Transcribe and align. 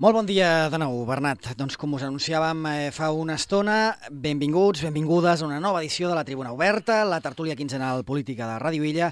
Molt 0.00 0.16
bon 0.16 0.24
dia 0.24 0.70
de 0.72 0.78
nou, 0.80 0.94
Bernat. 1.04 1.50
Doncs 1.58 1.74
com 1.76 1.92
us 1.92 2.06
anunciàvem 2.06 2.62
eh, 2.70 2.86
fa 2.96 3.10
una 3.12 3.34
estona, 3.36 3.74
benvinguts, 4.08 4.80
benvingudes 4.86 5.42
a 5.42 5.44
una 5.44 5.58
nova 5.60 5.82
edició 5.82 6.08
de 6.08 6.14
la 6.16 6.22
Tribuna 6.24 6.54
Oberta, 6.56 7.02
la 7.04 7.18
tertúlia 7.20 7.52
quinzenal 7.58 8.00
política 8.08 8.48
de 8.48 8.54
Ràdio 8.62 8.86
Illa, 8.88 9.10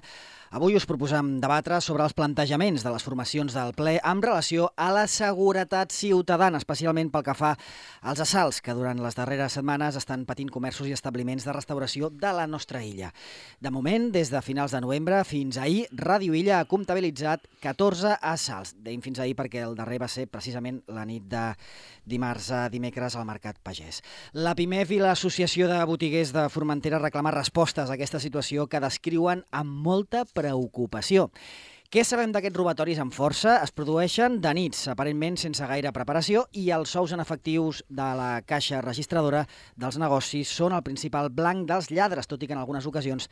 Avui 0.48 0.78
us 0.78 0.86
proposem 0.88 1.34
debatre 1.42 1.76
sobre 1.84 2.06
els 2.06 2.14
plantejaments 2.16 2.80
de 2.80 2.88
les 2.88 3.04
formacions 3.04 3.52
del 3.52 3.74
ple 3.76 3.98
amb 4.00 4.24
relació 4.24 4.70
a 4.80 4.86
la 4.96 5.02
seguretat 5.04 5.92
ciutadana, 5.92 6.56
especialment 6.56 7.10
pel 7.12 7.26
que 7.26 7.34
fa 7.36 7.50
als 8.00 8.22
assalts 8.24 8.62
que 8.64 8.72
durant 8.72 8.96
les 9.04 9.18
darreres 9.18 9.58
setmanes 9.58 9.98
estan 10.00 10.24
patint 10.24 10.48
comerços 10.48 10.88
i 10.88 10.94
establiments 10.96 11.44
de 11.44 11.52
restauració 11.52 12.08
de 12.08 12.30
la 12.32 12.46
nostra 12.48 12.80
illa. 12.80 13.10
De 13.60 13.68
moment, 13.68 14.08
des 14.14 14.32
de 14.32 14.40
finals 14.40 14.72
de 14.72 14.80
novembre 14.80 15.20
fins 15.28 15.58
ahir, 15.60 15.84
Ràdio 15.92 16.32
Illa 16.32 16.62
ha 16.62 16.70
comptabilitzat 16.70 17.44
14 17.60 18.16
assalts. 18.16 18.72
Deim 18.80 19.04
fins 19.04 19.20
ahir 19.20 19.36
perquè 19.36 19.66
el 19.66 19.76
darrer 19.76 20.00
va 20.00 20.08
ser 20.08 20.30
precisament 20.32 20.80
la 20.88 21.04
nit 21.04 21.28
de 21.28 21.44
dimarts 22.08 22.48
a 22.56 22.62
dimecres 22.72 23.18
al 23.20 23.28
Mercat 23.28 23.60
Pagès. 23.60 24.00
La 24.32 24.56
PIMEF 24.56 24.96
i 24.96 25.02
l'Associació 25.04 25.68
de 25.68 25.84
Botiguers 25.84 26.32
de 26.32 26.48
Formentera 26.48 27.02
reclamen 27.04 27.36
respostes 27.36 27.92
a 27.92 27.98
aquesta 27.98 28.16
situació 28.16 28.64
que 28.64 28.80
descriuen 28.80 29.44
amb 29.52 29.84
molta 29.84 30.24
preocupació. 30.38 31.28
Què 31.88 32.02
sabem 32.04 32.34
d'aquests 32.34 32.58
robatoris 32.58 32.98
amb 33.00 33.14
força? 33.16 33.54
Es 33.64 33.70
produeixen 33.72 34.34
de 34.44 34.50
nits, 34.52 34.82
aparentment 34.92 35.38
sense 35.40 35.64
gaire 35.70 35.88
preparació, 35.96 36.42
i 36.52 36.66
els 36.76 36.92
sous 36.92 37.14
en 37.16 37.22
efectius 37.24 37.78
de 37.88 38.08
la 38.18 38.42
caixa 38.44 38.82
registradora 38.84 39.46
dels 39.72 39.96
negocis 39.96 40.52
són 40.52 40.76
el 40.76 40.84
principal 40.84 41.30
blanc 41.32 41.64
dels 41.70 41.88
lladres, 41.88 42.28
tot 42.28 42.44
i 42.44 42.50
que 42.50 42.52
en 42.52 42.60
algunes 42.60 42.84
ocasions 42.84 43.30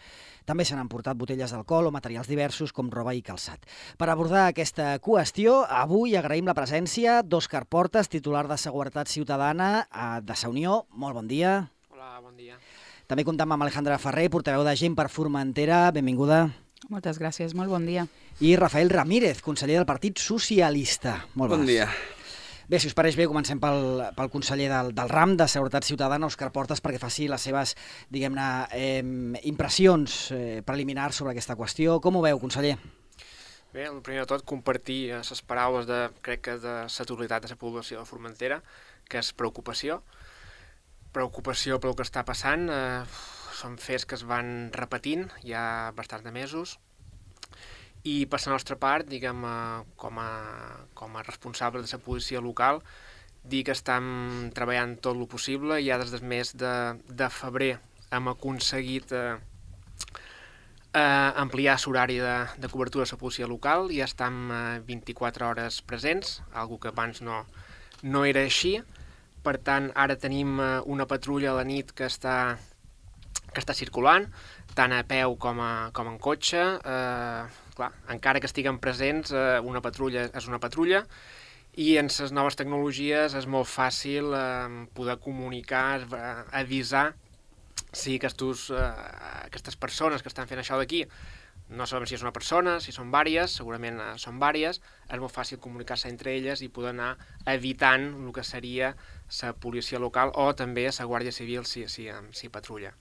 també 0.48 0.64
s'han 0.64 0.80
emportat 0.80 1.20
botelles 1.20 1.52
d'alcohol 1.52 1.90
o 1.90 1.94
materials 1.98 2.32
diversos 2.32 2.72
com 2.72 2.88
roba 2.88 3.12
i 3.12 3.20
calçat. 3.20 3.68
Per 4.00 4.08
abordar 4.08 4.46
aquesta 4.48 4.94
qüestió, 5.04 5.60
avui 5.68 6.16
agraïm 6.16 6.48
la 6.48 6.56
presència 6.56 7.20
d'Òscar 7.20 7.66
Portes, 7.68 8.08
titular 8.08 8.46
de 8.48 8.56
Seguretat 8.56 9.12
Ciutadana 9.12 9.72
eh, 9.84 10.12
de 10.24 10.32
Sa 10.32 10.48
Unió. 10.48 10.86
Molt 10.96 11.20
bon 11.20 11.28
dia. 11.28 11.58
Hola, 11.92 12.22
bon 12.24 12.40
dia. 12.40 12.56
També 13.04 13.28
comptam 13.28 13.52
amb 13.52 13.68
Alejandra 13.68 14.00
Ferrer, 14.00 14.30
portaveu 14.32 14.64
de 14.64 14.80
Gent 14.80 14.96
per 14.96 15.12
Formentera. 15.12 15.90
Benvinguda. 15.92 16.46
Moltes 16.86 17.18
gràcies, 17.18 17.54
molt 17.58 17.72
bon 17.72 17.86
dia. 17.86 18.04
I 18.38 18.52
Rafael 18.58 18.92
Ramírez, 18.92 19.40
conseller 19.42 19.80
del 19.80 19.88
Partit 19.88 20.20
Socialista. 20.22 21.16
Molt 21.34 21.50
bon 21.56 21.64
dia. 21.66 21.88
Bé, 22.66 22.78
si 22.82 22.86
us 22.90 22.94
pareix 22.98 23.14
bé, 23.18 23.28
comencem 23.30 23.58
pel, 23.62 24.02
pel 24.14 24.30
conseller 24.30 24.68
del, 24.70 24.92
del 24.94 25.10
RAM 25.10 25.36
de 25.38 25.46
Seguretat 25.50 25.86
Ciutadana, 25.86 26.26
Òscar 26.26 26.52
Portes, 26.54 26.82
perquè 26.82 26.98
faci 27.02 27.28
les 27.30 27.42
seves, 27.46 27.76
diguem-ne, 28.10 28.46
eh, 28.74 29.02
impressions 29.50 30.16
eh, 30.34 30.62
preliminars 30.66 31.18
sobre 31.18 31.34
aquesta 31.34 31.54
qüestió. 31.58 32.00
Com 32.02 32.18
ho 32.18 32.24
veu, 32.26 32.38
conseller? 32.42 32.76
Bé, 33.74 33.86
el 33.86 34.00
primer 34.02 34.24
de 34.24 34.30
tot, 34.30 34.42
compartir 34.46 35.00
les 35.14 35.42
paraules 35.46 35.86
de, 35.86 36.00
crec 36.26 36.42
que 36.46 36.58
de 36.62 36.76
la 36.86 37.06
totalitat 37.10 37.46
de 37.46 37.54
la 37.54 37.58
població 37.60 38.02
de 38.02 38.06
Formentera, 38.08 38.62
que 39.06 39.22
és 39.22 39.30
preocupació. 39.34 40.00
Preocupació 41.14 41.78
pel 41.82 41.94
que 41.98 42.06
està 42.06 42.22
passant, 42.26 42.66
eh, 42.70 43.02
són 43.56 43.78
fets 43.80 44.04
que 44.04 44.18
es 44.18 44.26
van 44.28 44.70
repetint 44.76 45.30
ja 45.44 45.92
bastant 45.96 46.24
de 46.26 46.34
mesos 46.34 46.76
i 48.06 48.22
per 48.30 48.38
la 48.44 48.52
nostra 48.54 48.76
part, 48.78 49.08
diguem, 49.10 49.42
com 49.98 50.18
a, 50.22 50.30
com 50.94 51.16
a 51.16 51.24
responsable 51.26 51.82
de 51.82 51.90
la 51.90 51.98
policia 51.98 52.40
local, 52.40 52.78
dir 53.42 53.64
que 53.66 53.74
estem 53.74 54.50
treballant 54.54 54.96
tot 55.02 55.18
el 55.18 55.26
possible. 55.30 55.80
Ja 55.82 55.98
des 55.98 56.12
del 56.14 56.22
mes 56.22 56.52
de, 56.54 56.72
de 57.08 57.28
febrer 57.30 57.76
hem 58.14 58.30
aconseguit 58.30 59.10
eh, 59.16 59.36
eh, 60.92 61.30
ampliar 61.42 61.78
l'horari 61.82 62.20
de, 62.22 62.36
de 62.62 62.70
cobertura 62.70 63.04
de 63.04 63.14
la 63.14 63.20
policia 63.22 63.50
local. 63.50 63.90
Ja 63.94 64.06
estem 64.06 64.38
eh, 64.50 64.62
24 64.86 65.50
hores 65.50 65.80
presents, 65.82 66.40
algo 66.54 66.78
que 66.78 66.94
abans 66.94 67.22
no, 67.22 67.44
no 68.02 68.24
era 68.24 68.46
així. 68.46 68.76
Per 69.42 69.58
tant, 69.62 69.90
ara 69.94 70.18
tenim 70.18 70.60
eh, 70.60 70.72
una 70.86 71.10
patrulla 71.10 71.52
a 71.52 71.58
la 71.60 71.66
nit 71.66 71.90
que 71.94 72.06
està 72.06 72.56
que 73.52 73.62
està 73.62 73.74
circulant, 73.76 74.26
tant 74.76 74.92
a 74.92 75.02
peu 75.08 75.36
com, 75.40 75.60
a, 75.62 75.72
com 75.96 76.10
en 76.10 76.18
cotxe. 76.22 76.62
Eh, 76.78 77.64
clar, 77.76 77.90
encara 78.12 78.40
que 78.40 78.50
estiguen 78.50 78.80
presents, 78.82 79.32
eh, 79.32 79.58
una 79.64 79.82
patrulla 79.84 80.28
és 80.32 80.48
una 80.50 80.60
patrulla, 80.62 81.04
i 81.76 81.96
en 82.00 82.08
les 82.08 82.32
noves 82.32 82.56
tecnologies 82.56 83.36
és 83.36 83.46
molt 83.52 83.68
fàcil 83.68 84.32
eh, 84.32 84.84
poder 84.96 85.18
comunicar, 85.24 86.04
eh, 86.08 86.36
avisar 86.62 87.10
si 87.92 88.16
aquestos, 88.16 88.70
eh, 88.70 88.84
aquestes 89.44 89.76
persones 89.76 90.22
que 90.22 90.32
estan 90.32 90.48
fent 90.48 90.62
això 90.62 90.80
d'aquí 90.80 91.04
no 91.68 91.86
sabem 91.86 92.06
si 92.06 92.14
és 92.14 92.22
una 92.22 92.32
persona, 92.32 92.76
si 92.80 92.92
són 92.94 93.10
vàries, 93.10 93.56
segurament 93.60 93.98
eh, 94.00 94.10
són 94.22 94.38
vàries, 94.42 94.80
és 95.10 95.22
molt 95.22 95.34
fàcil 95.34 95.60
comunicar-se 95.62 96.08
entre 96.12 96.36
elles 96.36 96.62
i 96.62 96.70
poder 96.72 96.94
anar 96.94 97.16
evitant 97.52 98.12
el 98.22 98.30
que 98.32 98.44
seria 98.46 98.94
la 99.42 99.52
policia 99.52 99.98
local 99.98 100.32
o 100.34 100.52
també 100.54 100.86
la 100.86 101.10
Guàrdia 101.10 101.34
Civil 101.34 101.66
si, 101.66 101.88
si, 101.88 102.08
si 102.32 102.48
patrulla 102.48 102.94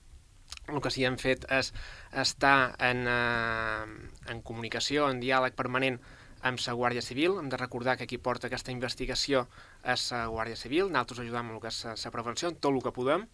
el 0.68 0.80
que 0.82 0.90
sí 0.90 1.02
que 1.02 1.10
hem 1.10 1.18
fet 1.20 1.46
és 1.52 1.72
estar 2.12 2.74
en, 2.82 3.06
eh, 3.06 4.32
en 4.32 4.42
comunicació, 4.42 5.10
en 5.10 5.20
diàleg 5.22 5.54
permanent 5.54 6.00
amb 6.42 6.60
la 6.66 6.74
Guàrdia 6.74 7.02
Civil. 7.02 7.38
Hem 7.38 7.48
de 7.48 7.60
recordar 7.60 7.96
que 7.96 8.06
qui 8.06 8.18
porta 8.18 8.48
aquesta 8.48 8.72
investigació 8.72 9.46
és 9.84 10.10
la 10.12 10.26
Guàrdia 10.32 10.56
Civil. 10.56 10.90
Nosaltres 10.90 11.20
ajudem 11.20 11.46
amb 11.46 11.56
el 11.56 11.60
que 11.60 11.68
és 11.68 12.04
la 12.04 12.14
prevenció, 12.14 12.48
en 12.48 12.56
tot 12.56 12.72
el 12.72 12.82
que 12.82 12.92
podem, 12.92 13.26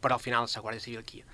però 0.00 0.16
al 0.16 0.24
final 0.24 0.46
la 0.46 0.62
Guàrdia 0.62 0.80
Civil 0.80 1.04
qui, 1.04 1.24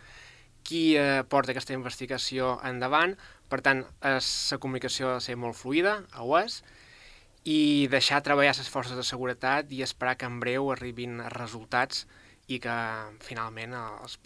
qui 0.63 0.97
eh, 0.97 1.23
porta 1.29 1.53
aquesta 1.53 1.75
investigació 1.75 2.57
endavant. 2.65 3.17
Per 3.49 3.61
tant, 3.63 3.85
és, 4.03 4.33
la 4.53 4.59
comunicació 4.59 5.11
ha 5.11 5.19
de 5.21 5.25
ser 5.29 5.37
molt 5.37 5.57
fluida, 5.57 6.01
ho 6.19 6.37
és, 6.39 6.63
i 7.47 7.87
deixar 7.87 8.25
treballar 8.27 8.57
les 8.59 8.69
forces 8.69 8.97
de 8.99 9.05
seguretat 9.07 9.71
i 9.71 9.83
esperar 9.87 10.17
que 10.19 10.27
en 10.27 10.41
breu 10.43 10.73
arribin 10.73 11.21
resultats 11.31 12.07
i 12.51 12.59
que 12.63 12.75
finalment 13.23 13.75
els, 13.79 14.19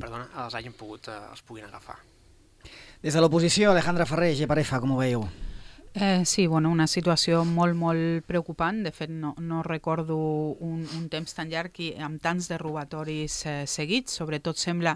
perdona, 0.00 0.26
els 0.44 0.56
hagin 0.56 0.74
pogut, 0.76 1.08
eh, 1.08 1.20
els 1.30 1.44
puguin 1.46 1.68
agafar. 1.68 1.98
Des 3.00 3.14
de 3.14 3.20
l'oposició, 3.20 3.70
Alejandra 3.70 4.08
Ferrer, 4.08 4.34
Geparefa, 4.36 4.80
com 4.80 4.96
ho 4.96 5.00
veieu? 5.00 5.24
Eh, 5.92 6.22
sí, 6.24 6.46
bueno, 6.46 6.70
una 6.70 6.86
situació 6.86 7.40
molt, 7.44 7.74
molt 7.74 8.26
preocupant. 8.28 8.84
De 8.84 8.92
fet, 8.94 9.10
no, 9.10 9.32
no 9.42 9.64
recordo 9.66 10.16
un, 10.62 10.84
un 10.96 11.08
temps 11.10 11.34
tan 11.34 11.50
llarg 11.50 11.80
i 11.82 11.88
amb 11.98 12.20
tants 12.22 12.46
de 12.52 12.58
robatoris 12.62 13.40
eh, 13.50 13.54
seguits. 13.66 14.14
Sobretot 14.20 14.60
sembla 14.60 14.94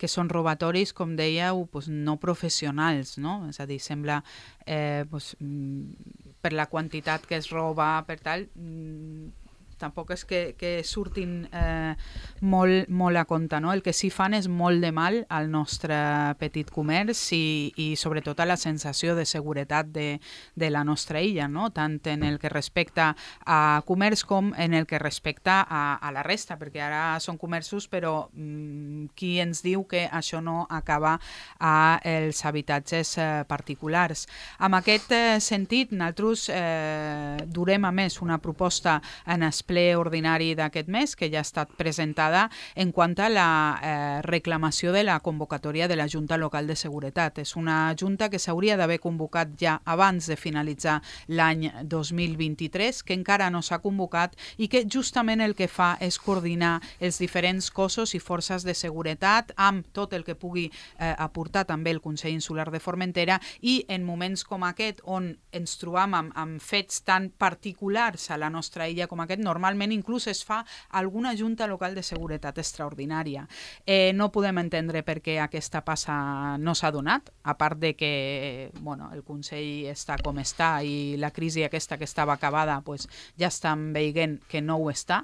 que 0.00 0.10
són 0.10 0.32
robatoris, 0.32 0.90
com 0.98 1.14
dèieu, 1.14 1.62
pues, 1.70 1.86
no 1.86 2.16
professionals, 2.18 3.18
no? 3.22 3.36
És 3.52 3.62
a 3.62 3.68
dir, 3.70 3.78
sembla 3.78 4.18
eh, 4.66 5.04
pues, 5.10 5.36
mm, 5.38 6.34
per 6.42 6.52
la 6.56 6.66
quantitat 6.66 7.28
que 7.28 7.38
es 7.38 7.52
roba, 7.54 7.94
per 8.08 8.18
tal, 8.18 8.48
mm, 8.56 9.41
tampoc 9.82 10.12
és 10.14 10.24
que, 10.28 10.40
que 10.58 10.72
surtin 10.86 11.42
eh, 11.50 11.94
molt, 12.40 12.88
molt 12.88 13.18
a 13.18 13.24
compte. 13.28 13.58
No? 13.60 13.72
El 13.74 13.82
que 13.82 13.94
sí 13.96 14.10
fan 14.12 14.36
és 14.38 14.48
molt 14.48 14.82
de 14.82 14.92
mal 14.94 15.22
al 15.32 15.50
nostre 15.50 15.96
petit 16.40 16.70
comerç 16.72 17.24
i, 17.34 17.72
i 17.82 17.88
sobretot 17.98 18.40
a 18.40 18.46
la 18.48 18.58
sensació 18.60 19.16
de 19.18 19.26
seguretat 19.26 19.90
de, 19.92 20.20
de 20.54 20.70
la 20.70 20.84
nostra 20.86 21.22
illa, 21.22 21.48
no? 21.48 21.70
tant 21.74 21.98
en 22.10 22.22
el 22.26 22.38
que 22.42 22.52
respecta 22.52 23.12
a 23.46 23.82
comerç 23.86 24.24
com 24.28 24.52
en 24.58 24.74
el 24.74 24.86
que 24.86 25.00
respecta 25.02 25.60
a, 25.62 25.82
a 25.96 26.12
la 26.14 26.22
resta, 26.26 26.58
perquè 26.60 26.82
ara 26.84 27.02
són 27.22 27.38
comerços, 27.40 27.88
però 27.90 28.28
mm, 28.32 29.12
qui 29.18 29.34
ens 29.42 29.62
diu 29.64 29.86
que 29.88 30.06
això 30.12 30.42
no 30.44 30.62
acaba 30.70 31.18
els 31.58 32.44
habitatges 32.46 33.16
eh, 33.18 33.28
particulars. 33.48 34.26
En 34.62 34.76
aquest 34.78 35.12
eh, 35.16 35.40
sentit, 35.42 35.92
nosaltres 35.92 36.48
eh, 36.52 37.42
durem 37.46 37.84
a 37.88 37.92
més 37.94 38.20
una 38.22 38.38
proposta 38.42 39.00
en 39.26 39.42
espai 39.46 39.71
ple 39.72 39.96
ordinari 39.96 40.52
d'aquest 40.58 40.90
mes, 40.92 41.16
que 41.16 41.30
ja 41.32 41.40
ha 41.40 41.46
estat 41.46 41.72
presentada 41.78 42.48
en 42.76 42.92
quant 42.92 43.16
a 43.20 43.28
la 43.32 43.48
eh, 43.80 44.20
reclamació 44.26 44.92
de 44.92 45.02
la 45.06 45.18
convocatòria 45.24 45.88
de 45.88 45.96
la 45.96 46.08
Junta 46.08 46.36
Local 46.36 46.68
de 46.68 46.76
Seguretat. 46.76 47.40
És 47.42 47.56
una 47.56 47.94
junta 47.98 48.28
que 48.28 48.40
s'hauria 48.42 48.76
d'haver 48.76 49.00
convocat 49.00 49.54
ja 49.60 49.78
abans 49.84 50.28
de 50.28 50.36
finalitzar 50.36 51.00
l'any 51.28 51.70
2023, 51.88 53.02
que 53.02 53.16
encara 53.16 53.50
no 53.50 53.62
s'ha 53.62 53.80
convocat 53.82 54.36
i 54.58 54.68
que 54.68 54.84
justament 54.84 55.40
el 55.40 55.56
que 55.56 55.68
fa 55.68 55.94
és 56.00 56.18
coordinar 56.20 56.78
els 57.00 57.18
diferents 57.22 57.70
cossos 57.72 58.14
i 58.14 58.20
forces 58.20 58.66
de 58.68 58.74
seguretat 58.76 59.54
amb 59.56 59.88
tot 59.92 60.12
el 60.12 60.24
que 60.24 60.36
pugui 60.36 60.68
eh, 60.68 61.14
aportar 61.16 61.64
també 61.68 61.92
el 61.94 62.02
Consell 62.04 62.36
Insular 62.36 62.68
de 62.72 62.80
Formentera 62.80 63.38
i 63.60 63.82
en 63.88 64.04
moments 64.04 64.44
com 64.44 64.66
aquest 64.68 65.00
on 65.04 65.32
ens 65.52 65.78
trobam 65.80 66.16
amb, 66.18 66.36
amb 66.36 66.60
fets 66.62 67.02
tan 67.06 67.30
particulars 67.30 68.30
a 68.30 68.40
la 68.40 68.50
nostra 68.50 68.88
illa 68.88 69.08
com 69.08 69.22
aquest, 69.22 69.40
normal 69.42 69.61
normalment 69.62 69.92
inclús 69.94 70.26
es 70.26 70.42
fa 70.44 70.64
alguna 70.90 71.36
junta 71.38 71.68
local 71.70 71.94
de 71.94 72.02
seguretat 72.02 72.58
extraordinària. 72.58 73.46
Eh, 73.86 74.12
no 74.14 74.32
podem 74.34 74.58
entendre 74.58 75.04
per 75.06 75.20
què 75.22 75.38
aquesta 75.38 75.84
passa 75.86 76.56
no 76.58 76.74
s'ha 76.74 76.90
donat, 76.90 77.30
a 77.42 77.54
part 77.58 77.78
de 77.78 77.94
que 77.94 78.70
bueno, 78.80 79.10
el 79.14 79.22
Consell 79.22 79.86
està 79.92 80.18
com 80.22 80.40
està 80.42 80.82
i 80.82 81.14
la 81.18 81.30
crisi 81.30 81.62
aquesta 81.62 81.98
que 81.98 82.08
estava 82.08 82.34
acabada 82.34 82.80
pues, 82.82 83.06
ja 83.38 83.48
estan 83.52 83.92
veient 83.94 84.40
que 84.50 84.62
no 84.62 84.80
ho 84.82 84.90
està 84.90 85.22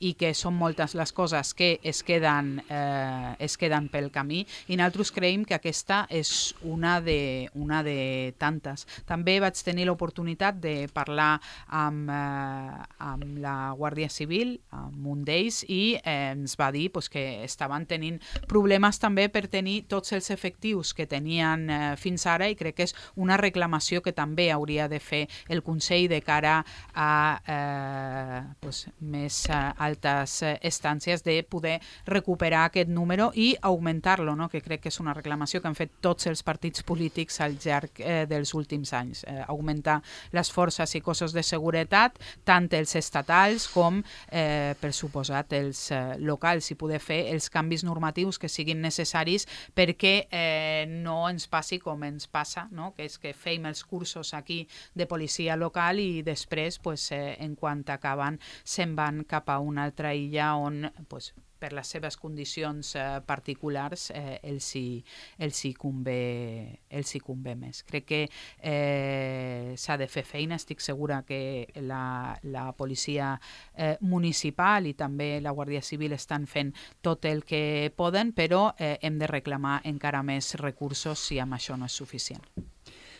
i 0.00 0.14
que 0.18 0.32
són 0.36 0.56
moltes 0.58 0.94
les 0.98 1.12
coses 1.12 1.52
que 1.54 1.78
es 1.82 2.02
queden, 2.06 2.58
eh, 2.68 3.34
es 3.44 3.56
queden 3.58 3.88
pel 3.92 4.10
camí 4.14 4.44
i 4.68 4.76
nosaltres 4.76 5.12
creiem 5.14 5.44
que 5.44 5.56
aquesta 5.56 6.04
és 6.10 6.54
una 6.62 6.98
de, 7.00 7.48
una 7.54 7.82
de 7.82 8.34
tantes. 8.38 8.86
També 9.08 9.38
vaig 9.40 9.58
tenir 9.64 9.86
l'oportunitat 9.88 10.60
de 10.62 10.74
parlar 10.94 11.38
amb, 11.68 12.10
eh, 12.10 12.86
amb 12.98 13.38
la 13.42 13.56
Guàrdia 13.78 14.10
Civil, 14.12 14.56
amb 14.74 15.06
un 15.06 15.24
d'ells, 15.26 15.64
i 15.68 15.98
eh, 15.98 16.32
ens 16.32 16.56
va 16.58 16.70
dir 16.74 16.88
pues, 16.92 17.08
que 17.08 17.42
estaven 17.44 17.86
tenint 17.88 18.18
problemes 18.48 19.00
també 19.02 19.28
per 19.32 19.46
tenir 19.50 19.82
tots 19.88 20.12
els 20.16 20.30
efectius 20.30 20.94
que 20.94 21.06
tenien 21.06 21.68
eh, 21.70 21.80
fins 22.00 22.26
ara 22.26 22.48
i 22.48 22.56
crec 22.58 22.78
que 22.78 22.88
és 22.88 22.94
una 23.16 23.38
reclamació 23.40 24.02
que 24.04 24.14
també 24.14 24.50
hauria 24.52 24.88
de 24.88 25.00
fer 25.00 25.26
el 25.48 25.62
Consell 25.66 26.08
de 26.08 26.20
cara 26.22 26.60
a 26.94 27.10
eh, 27.46 28.42
pues, 28.60 28.86
més 29.00 29.44
eh, 29.48 29.58
altes 29.88 30.38
estàncies 30.44 31.24
de 31.26 31.40
poder 31.42 31.78
recuperar 32.06 32.66
aquest 32.68 32.90
número 32.92 33.30
i 33.34 33.54
augmentar-lo, 33.62 34.36
no? 34.36 34.48
que 34.48 34.62
crec 34.62 34.84
que 34.84 34.92
és 34.92 35.00
una 35.02 35.14
reclamació 35.16 35.62
que 35.62 35.70
han 35.70 35.78
fet 35.78 35.98
tots 36.04 36.28
els 36.30 36.44
partits 36.46 36.84
polítics 36.86 37.40
al 37.44 37.56
llarg 37.64 38.00
eh, 38.00 38.24
dels 38.28 38.54
últims 38.54 38.92
anys. 38.96 39.24
Eh, 39.28 39.40
augmentar 39.48 39.98
les 40.36 40.50
forces 40.52 40.94
i 40.94 41.02
cossos 41.04 41.34
de 41.34 41.42
seguretat, 41.42 42.18
tant 42.44 42.68
els 42.76 42.94
estatals 42.98 43.68
com, 43.72 44.02
eh, 44.30 44.74
per 44.80 44.92
suposat, 44.92 45.52
els 45.58 45.88
eh, 45.94 46.02
locals 46.18 46.70
i 46.72 46.78
poder 46.78 47.00
fer 47.02 47.20
els 47.32 47.48
canvis 47.52 47.84
normatius 47.86 48.38
que 48.38 48.50
siguin 48.50 48.82
necessaris 48.82 49.46
perquè 49.76 50.14
eh, 50.30 50.84
no 50.88 51.20
ens 51.28 51.48
passi 51.50 51.78
com 51.82 52.02
ens 52.04 52.28
passa, 52.30 52.66
no? 52.72 52.92
que 52.96 53.06
és 53.08 53.18
que 53.20 53.34
feim 53.36 53.68
els 53.70 53.84
cursos 53.84 54.34
aquí 54.34 54.64
de 54.94 55.06
policia 55.06 55.56
local 55.56 56.00
i 56.02 56.22
després, 56.26 56.78
pues, 56.82 57.10
eh, 57.12 57.36
en 57.44 57.54
quant 57.56 57.84
acaben, 57.88 58.38
se'n 58.64 58.96
van 58.98 59.22
cap 59.28 59.48
a 59.52 59.58
una 59.62 59.77
altra 59.78 60.14
illa 60.14 60.54
on 60.56 60.86
pues, 61.08 61.32
per 61.58 61.72
les 61.74 61.90
seves 61.90 62.16
condicions 62.16 62.94
eh, 62.96 63.04
particulars 63.26 64.08
eh, 64.14 64.38
els, 64.46 64.68
hi, 64.78 65.02
els, 65.42 65.58
hi 65.66 65.72
convé, 65.74 66.78
els 66.88 67.14
hi 67.14 67.20
convé 67.24 67.54
més. 67.58 67.82
Crec 67.88 68.06
que 68.08 68.20
eh, 68.28 69.74
s'ha 69.76 69.98
de 70.00 70.08
fer 70.10 70.24
feina, 70.26 70.58
estic 70.58 70.82
segura 70.84 71.22
que 71.26 71.68
la, 71.82 72.38
la 72.46 72.70
policia 72.78 73.34
eh, 73.74 73.96
municipal 74.00 74.86
i 74.86 74.94
també 74.98 75.38
la 75.44 75.54
Guàrdia 75.56 75.82
Civil 75.82 76.14
estan 76.16 76.46
fent 76.46 76.72
tot 77.02 77.26
el 77.28 77.44
que 77.44 77.92
poden, 77.96 78.32
però 78.32 78.72
eh, 78.78 78.96
hem 79.02 79.18
de 79.18 79.30
reclamar 79.30 79.80
encara 79.88 80.22
més 80.22 80.54
recursos 80.62 81.28
si 81.28 81.42
amb 81.42 81.58
això 81.58 81.76
no 81.76 81.90
és 81.90 81.98
suficient. 81.98 82.44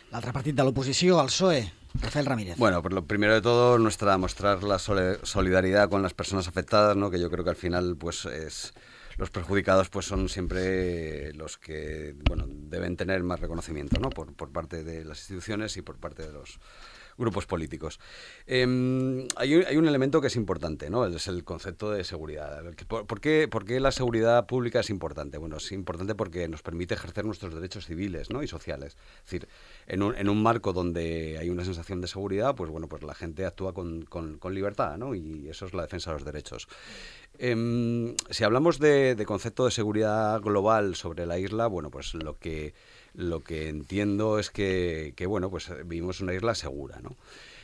L'altre 0.09 0.33
partit 0.33 0.55
de 0.57 0.63
l'oposició, 0.65 1.19
el 1.21 1.29
PSOE, 1.29 1.61
Rafael 1.95 2.25
Ramírez. 2.25 2.57
Bueno, 2.57 2.81
por 2.81 2.93
lo 2.93 3.05
primero 3.05 3.33
de 3.33 3.41
todo, 3.41 3.77
nuestra 3.77 4.17
mostrar 4.17 4.63
la 4.63 4.79
solidaridad 4.79 5.89
con 5.89 6.01
las 6.01 6.13
personas 6.13 6.47
afectadas, 6.47 6.95
¿no? 6.95 7.09
que 7.09 7.19
yo 7.19 7.29
creo 7.29 7.43
que 7.43 7.49
al 7.49 7.55
final 7.55 7.97
pues 7.97 8.25
es 8.25 8.73
los 9.17 9.31
perjudicados 9.31 9.89
pues 9.89 10.05
son 10.05 10.29
siempre 10.29 11.33
los 11.33 11.57
que 11.57 12.15
bueno 12.23 12.45
deben 12.47 12.95
tener 12.95 13.21
más 13.21 13.41
reconocimiento 13.41 13.99
¿no? 13.99 14.09
por, 14.09 14.33
por 14.33 14.49
parte 14.49 14.83
de 14.83 15.03
las 15.03 15.19
instituciones 15.19 15.75
y 15.75 15.81
por 15.81 15.97
parte 15.97 16.25
de 16.25 16.31
los 16.31 16.59
grupos 17.19 17.45
políticos. 17.45 17.99
Eh, 18.47 19.27
hay, 19.35 19.77
un 19.77 19.87
elemento 19.87 20.21
que 20.21 20.27
es 20.27 20.35
importante, 20.35 20.89
¿no? 20.89 21.05
Es 21.05 21.27
el 21.27 21.43
concepto 21.43 21.91
de 21.91 22.03
seguridad. 22.03 22.63
¿Por, 22.87 23.21
qué, 23.21 23.47
¿Por, 23.47 23.65
qué, 23.65 23.79
la 23.79 23.91
seguridad 23.91 24.47
pública 24.47 24.79
es 24.79 24.89
importante? 24.89 25.37
Bueno, 25.37 25.57
es 25.57 25.71
importante 25.71 26.15
porque 26.15 26.47
nos 26.47 26.61
permite 26.61 26.95
ejercer 26.95 27.25
nuestros 27.25 27.53
derechos 27.53 27.85
civiles 27.85 28.29
y 28.41 28.47
sociales. 28.47 28.97
Es 29.17 29.25
decir, 29.25 29.47
en 29.87 30.01
un, 30.29 30.41
marco 30.41 30.73
donde 30.73 31.37
hay 31.39 31.49
una 31.49 31.65
sensación 31.65 32.01
de 32.01 32.07
seguridad, 32.07 32.55
pues 32.55 32.71
bueno, 32.71 32.87
pues 32.87 33.03
la 33.03 33.13
gente 33.13 33.45
actúa 33.45 33.73
con, 33.73 34.07
libertad, 34.49 34.97
¿no? 34.97 35.13
Y 35.13 35.49
eso 35.49 35.65
es 35.65 35.73
la 35.73 35.83
defensa 35.83 36.11
de 36.11 36.15
los 36.15 36.25
derechos. 36.25 36.67
Eh, 37.37 38.15
si 38.29 38.43
hablamos 38.43 38.79
de 38.79 39.23
concepto 39.27 39.65
de 39.65 39.71
seguridad 39.71 40.41
global 40.41 40.95
sobre 40.95 41.25
la 41.25 41.37
isla, 41.37 41.67
bueno, 41.67 41.91
pues 41.91 42.13
lo 42.13 42.37
que 42.39 42.73
lo 43.19 43.41
que 43.41 43.67
entiendo 43.67 44.39
es 44.39 44.49
que, 44.49 45.13
que 45.17 45.25
bueno, 45.25 45.49
pues 45.49 45.69
eh, 45.69 45.83
vivimos 45.85 46.21
una 46.21 46.33
isla 46.33 46.55
segura, 46.55 47.01
¿no? 47.01 47.17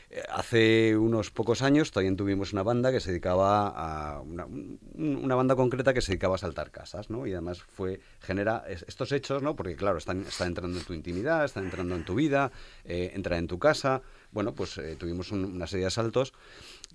Eh, 0.10 0.22
hace 0.30 0.98
unos 0.98 1.32
pocos 1.32 1.62
años 1.62 1.92
también 1.92 2.18
tuvimos 2.18 2.52
una 2.52 2.62
banda 2.62 2.92
que 2.92 3.00
se 3.00 3.12
dedicaba 3.12 3.70
a 3.70 4.22
una, 4.22 4.46
una, 4.46 5.36
banda 5.36 5.56
concreta 5.56 5.94
que 5.94 6.02
se 6.02 6.12
dedicaba 6.12 6.36
a 6.36 6.40
saltar 6.40 6.72
casas, 6.72 7.10
¿no? 7.10 7.26
Y 7.26 7.32
además 7.32 7.62
fue 7.64 8.02
genera 8.20 8.66
estos 8.68 9.14
hechos, 9.14 9.42
¿no? 9.42 9.56
Porque 9.56 9.78
claro, 9.78 9.98
están, 9.98 10.22
están 10.22 10.50
entrando 10.50 10.78
en 10.78 10.86
tu 10.86 10.94
intimidad, 10.94 11.46
están 11.46 11.64
entrando 11.64 11.96
en 11.96 12.04
tu 12.04 12.16
vida, 12.16 12.52
eh, 12.84 13.12
entran 13.16 13.40
en 13.40 13.48
tu 13.48 13.58
casa. 13.58 14.02
Bueno, 14.36 14.54
pues 14.54 14.78
eh, 14.80 14.98
tuvimos 14.98 15.32
un, 15.32 15.46
una 15.46 15.66
serie 15.66 15.84
de 15.84 15.88
asaltos 15.88 16.34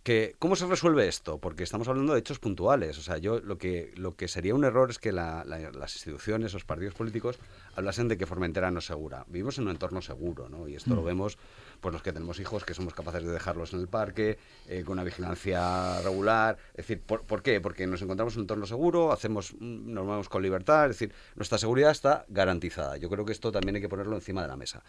que 0.03 0.35
¿Cómo 0.39 0.57
se 0.57 0.67
resuelve 0.67 1.09
esto? 1.09 1.39
Porque 1.39 1.63
estamos 1.63 1.89
hablando 1.89 2.15
de 2.15 2.21
hechos 2.21 2.39
puntuales. 2.39 2.97
O 2.99 3.03
sea, 3.03 3.19
yo 3.19 3.41
lo 3.41 3.59
que, 3.59 3.93
lo 3.97 4.17
que 4.17 4.29
sería 4.29 4.55
un 4.55 4.65
error 4.65 4.91
es 4.91 4.99
que 4.99 5.13
la, 5.13 5.45
la, 5.45 5.59
las 5.73 5.95
instituciones, 5.95 6.55
los 6.55 6.65
partidos 6.65 6.95
políticos, 6.95 7.39
hablasen 7.75 8.09
de 8.09 8.17
que 8.17 8.27
Formentera 8.27 8.71
no 8.71 8.79
es 8.79 8.87
segura. 8.87 9.25
Vivimos 9.29 9.59
en 9.59 9.65
un 9.65 9.71
entorno 9.71 10.01
seguro, 10.01 10.49
¿no? 10.49 10.69
Y 10.69 10.77
esto 10.77 10.93
mm. 10.93 10.97
lo 10.97 11.03
vemos 11.03 11.39
pues 11.81 11.93
los 11.93 12.03
que 12.03 12.13
tenemos 12.13 12.41
hijos, 12.41 12.65
que 12.65 12.73
somos 12.73 12.95
capaces 12.95 13.25
de 13.25 13.31
dejarlos 13.31 13.73
en 13.75 13.81
el 13.81 13.89
parque, 13.89 14.39
eh, 14.69 14.85
con 14.85 14.95
una 14.95 15.05
vigilancia 15.05 16.01
regular. 16.03 16.57
Es 16.71 16.87
decir, 16.87 17.01
¿por, 17.01 17.23
¿por, 17.23 17.43
qué? 17.43 17.61
Porque 17.61 17.87
nos 17.87 18.01
encontramos 18.01 18.35
en 18.35 18.41
un 18.41 18.45
entorno 18.45 18.67
seguro, 18.67 19.13
hacemos, 19.13 19.55
mm, 19.55 19.93
nos 19.93 20.05
movemos 20.05 20.29
con 20.29 20.43
libertad, 20.43 20.85
es 20.91 20.99
decir, 20.99 21.15
nuestra 21.37 21.59
seguridad 21.59 21.91
está 21.91 22.25
garantizada. 22.29 22.97
Yo 22.97 23.11
creo 23.11 23.25
que 23.25 23.33
esto 23.33 23.53
también 23.53 23.77
hay 23.77 23.83
que 23.83 23.89
ponerlo 23.89 24.15
encima 24.17 24.43
de 24.43 24.49
la 24.49 24.57
mesa. 24.57 24.83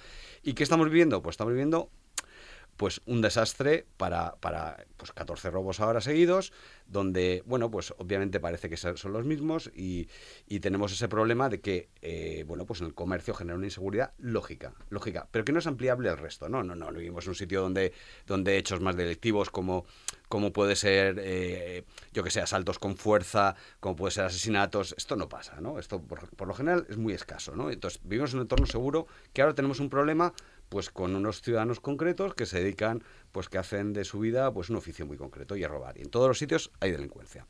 ¿Y 0.43 0.53
qué 0.53 0.63
estamos 0.63 0.87
viviendo? 0.87 1.21
Pues 1.21 1.33
estamos 1.33 1.51
viviendo 1.51 1.89
pues 2.77 3.01
un 3.05 3.21
desastre 3.21 3.85
para, 3.97 4.35
para 4.39 4.85
pues 4.97 5.11
14 5.11 5.51
robos 5.51 5.79
ahora 5.79 6.01
seguidos, 6.01 6.51
donde, 6.87 7.43
bueno, 7.45 7.71
pues 7.71 7.93
obviamente 7.97 8.39
parece 8.39 8.69
que 8.69 8.77
son 8.77 9.13
los 9.13 9.25
mismos 9.25 9.71
y, 9.75 10.09
y 10.47 10.59
tenemos 10.59 10.91
ese 10.91 11.07
problema 11.07 11.47
de 11.47 11.61
que, 11.61 11.89
eh, 12.01 12.43
bueno, 12.47 12.65
pues 12.65 12.81
en 12.81 12.87
el 12.87 12.93
comercio 12.93 13.33
genera 13.33 13.57
una 13.57 13.67
inseguridad 13.67 14.13
lógica, 14.17 14.73
lógica, 14.89 15.27
pero 15.31 15.45
que 15.45 15.51
no 15.51 15.59
es 15.59 15.67
ampliable 15.67 16.09
al 16.09 16.17
resto, 16.17 16.49
¿no? 16.49 16.63
No, 16.63 16.75
no, 16.75 16.91
no 16.91 16.97
vivimos 16.97 17.25
en 17.25 17.29
un 17.29 17.35
sitio 17.35 17.61
donde, 17.61 17.93
donde 18.27 18.57
hechos 18.57 18.81
más 18.81 18.95
delictivos 18.95 19.49
como, 19.49 19.85
como 20.27 20.51
puede 20.51 20.75
ser, 20.75 21.19
eh, 21.19 21.83
yo 22.13 22.23
que 22.23 22.31
sé, 22.31 22.41
asaltos 22.41 22.79
con 22.79 22.97
fuerza, 22.97 23.55
como 23.79 23.95
puede 23.95 24.11
ser 24.11 24.25
asesinatos, 24.25 24.95
esto 24.97 25.15
no 25.15 25.29
pasa, 25.29 25.61
¿no? 25.61 25.79
Esto 25.79 26.01
por, 26.01 26.27
por 26.35 26.47
lo 26.47 26.53
general 26.53 26.85
es 26.89 26.97
muy 26.97 27.13
escaso, 27.13 27.55
¿no? 27.55 27.69
Entonces, 27.69 28.01
vivimos 28.03 28.31
en 28.31 28.37
un 28.37 28.41
entorno 28.43 28.65
seguro 28.65 29.07
que 29.33 29.41
ahora 29.41 29.55
tenemos 29.55 29.79
un 29.79 29.89
problema 29.89 30.33
pues 30.71 30.89
con 30.89 31.17
unos 31.17 31.41
ciudadanos 31.41 31.81
concretos 31.81 32.33
que 32.33 32.45
se 32.45 32.59
dedican, 32.59 33.03
pues 33.33 33.49
que 33.49 33.57
hacen 33.57 33.91
de 33.91 34.05
su 34.05 34.19
vida 34.19 34.53
pues 34.53 34.69
un 34.69 34.77
oficio 34.77 35.05
muy 35.05 35.17
concreto 35.17 35.57
y 35.57 35.65
a 35.65 35.67
robar. 35.67 35.97
Y 35.97 36.01
en 36.01 36.09
todos 36.09 36.29
los 36.29 36.39
sitios 36.39 36.71
hay 36.79 36.91
delincuencia. 36.93 37.45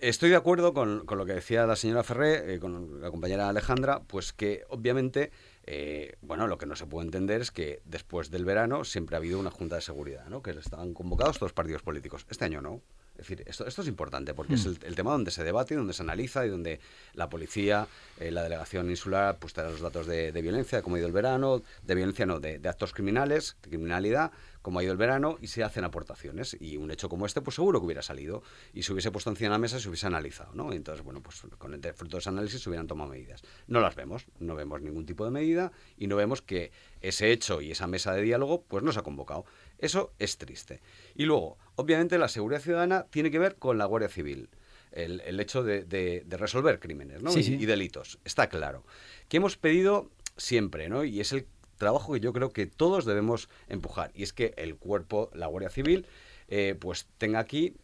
Estoy 0.00 0.30
de 0.30 0.36
acuerdo 0.36 0.74
con, 0.74 1.06
con 1.06 1.18
lo 1.18 1.24
que 1.24 1.34
decía 1.34 1.66
la 1.66 1.76
señora 1.76 2.02
Ferré, 2.02 2.54
eh, 2.54 2.58
con 2.58 3.00
la 3.00 3.12
compañera 3.12 3.48
Alejandra, 3.48 4.00
pues 4.00 4.32
que 4.32 4.64
obviamente, 4.70 5.30
eh, 5.66 6.16
bueno, 6.20 6.48
lo 6.48 6.58
que 6.58 6.66
no 6.66 6.74
se 6.74 6.86
puede 6.86 7.06
entender 7.06 7.42
es 7.42 7.52
que 7.52 7.80
después 7.84 8.32
del 8.32 8.44
verano 8.44 8.82
siempre 8.82 9.14
ha 9.14 9.18
habido 9.18 9.38
una 9.38 9.52
junta 9.52 9.76
de 9.76 9.82
seguridad, 9.82 10.26
¿no? 10.26 10.42
Que 10.42 10.50
estaban 10.50 10.94
convocados 10.94 11.36
todos 11.36 11.50
los 11.50 11.54
partidos 11.54 11.82
políticos. 11.82 12.26
Este 12.28 12.44
año 12.44 12.60
no. 12.60 12.82
Es 13.18 13.26
decir, 13.26 13.42
esto, 13.48 13.66
esto 13.66 13.82
es 13.82 13.88
importante 13.88 14.32
porque 14.32 14.52
mm. 14.52 14.56
es 14.56 14.66
el, 14.66 14.78
el, 14.84 14.94
tema 14.94 15.10
donde 15.10 15.32
se 15.32 15.42
debate, 15.42 15.74
donde 15.74 15.92
se 15.92 16.02
analiza 16.02 16.46
y 16.46 16.48
donde 16.48 16.80
la 17.14 17.28
policía, 17.28 17.88
eh, 18.20 18.30
la 18.30 18.44
delegación 18.44 18.88
insular, 18.90 19.38
pues 19.38 19.52
te 19.52 19.60
da 19.60 19.70
los 19.70 19.80
datos 19.80 20.06
de, 20.06 20.30
de, 20.30 20.42
violencia, 20.42 20.82
como 20.82 20.96
ha 20.96 20.98
ido 21.00 21.08
el 21.08 21.12
verano, 21.12 21.62
de 21.82 21.94
violencia 21.96 22.26
no, 22.26 22.38
de, 22.38 22.60
de, 22.60 22.68
actos 22.68 22.92
criminales, 22.92 23.56
de 23.62 23.70
criminalidad, 23.70 24.30
como 24.62 24.78
ha 24.78 24.84
ido 24.84 24.92
el 24.92 24.98
verano, 24.98 25.36
y 25.40 25.48
se 25.48 25.64
hacen 25.64 25.84
aportaciones. 25.84 26.56
Y 26.60 26.76
un 26.76 26.90
hecho 26.90 27.08
como 27.08 27.26
este, 27.26 27.40
pues 27.40 27.56
seguro 27.56 27.80
que 27.80 27.86
hubiera 27.86 28.02
salido 28.02 28.42
y 28.72 28.84
se 28.84 28.92
hubiese 28.92 29.10
puesto 29.10 29.30
encima 29.30 29.48
de 29.48 29.54
la 29.54 29.58
mesa, 29.58 29.80
se 29.80 29.88
hubiese 29.88 30.06
analizado, 30.06 30.52
¿no? 30.54 30.72
entonces, 30.72 31.04
bueno, 31.04 31.20
pues 31.20 31.42
con 31.58 31.74
el 31.74 31.80
fruto 31.94 32.16
de 32.16 32.20
ese 32.20 32.28
análisis 32.28 32.62
se 32.62 32.68
hubieran 32.68 32.86
tomado 32.86 33.10
medidas. 33.10 33.42
No 33.66 33.80
las 33.80 33.96
vemos, 33.96 34.26
no 34.38 34.54
vemos 34.54 34.80
ningún 34.80 35.06
tipo 35.06 35.24
de 35.24 35.30
medida 35.30 35.72
y 35.96 36.06
no 36.06 36.16
vemos 36.16 36.40
que 36.40 36.70
ese 37.00 37.32
hecho 37.32 37.60
y 37.60 37.70
esa 37.72 37.86
mesa 37.86 38.12
de 38.12 38.22
diálogo, 38.22 38.62
pues 38.62 38.82
no 38.84 38.92
se 38.92 39.00
ha 39.00 39.02
convocado. 39.02 39.44
Eso 39.78 40.12
es 40.18 40.38
triste. 40.38 40.80
Y 41.14 41.24
luego, 41.24 41.58
obviamente, 41.76 42.18
la 42.18 42.28
seguridad 42.28 42.60
ciudadana 42.60 43.06
tiene 43.10 43.30
que 43.30 43.38
ver 43.38 43.56
con 43.56 43.78
la 43.78 43.84
Guardia 43.86 44.08
Civil. 44.08 44.48
El, 44.90 45.20
el 45.20 45.38
hecho 45.38 45.62
de, 45.62 45.84
de, 45.84 46.24
de, 46.26 46.36
resolver 46.38 46.80
crímenes 46.80 47.22
¿no? 47.22 47.30
sí, 47.30 47.40
y, 47.40 47.42
sí. 47.42 47.54
y, 47.60 47.66
delitos. 47.66 48.18
Está 48.24 48.48
claro. 48.48 48.84
Que 49.28 49.36
hemos 49.36 49.58
pedido 49.58 50.10
siempre, 50.38 50.88
¿no? 50.88 51.04
Y 51.04 51.20
es 51.20 51.32
el 51.32 51.46
trabajo 51.76 52.14
que 52.14 52.20
yo 52.20 52.32
creo 52.32 52.52
que 52.52 52.66
todos 52.66 53.04
debemos 53.04 53.48
empujar. 53.68 54.10
Y 54.14 54.22
es 54.22 54.32
que 54.32 54.54
el 54.56 54.76
cuerpo, 54.76 55.30
la 55.34 55.46
Guardia 55.46 55.70
Civil, 55.70 56.06
eh, 56.48 56.74
pues 56.78 57.06
tenga 57.18 57.38
aquí 57.38 57.74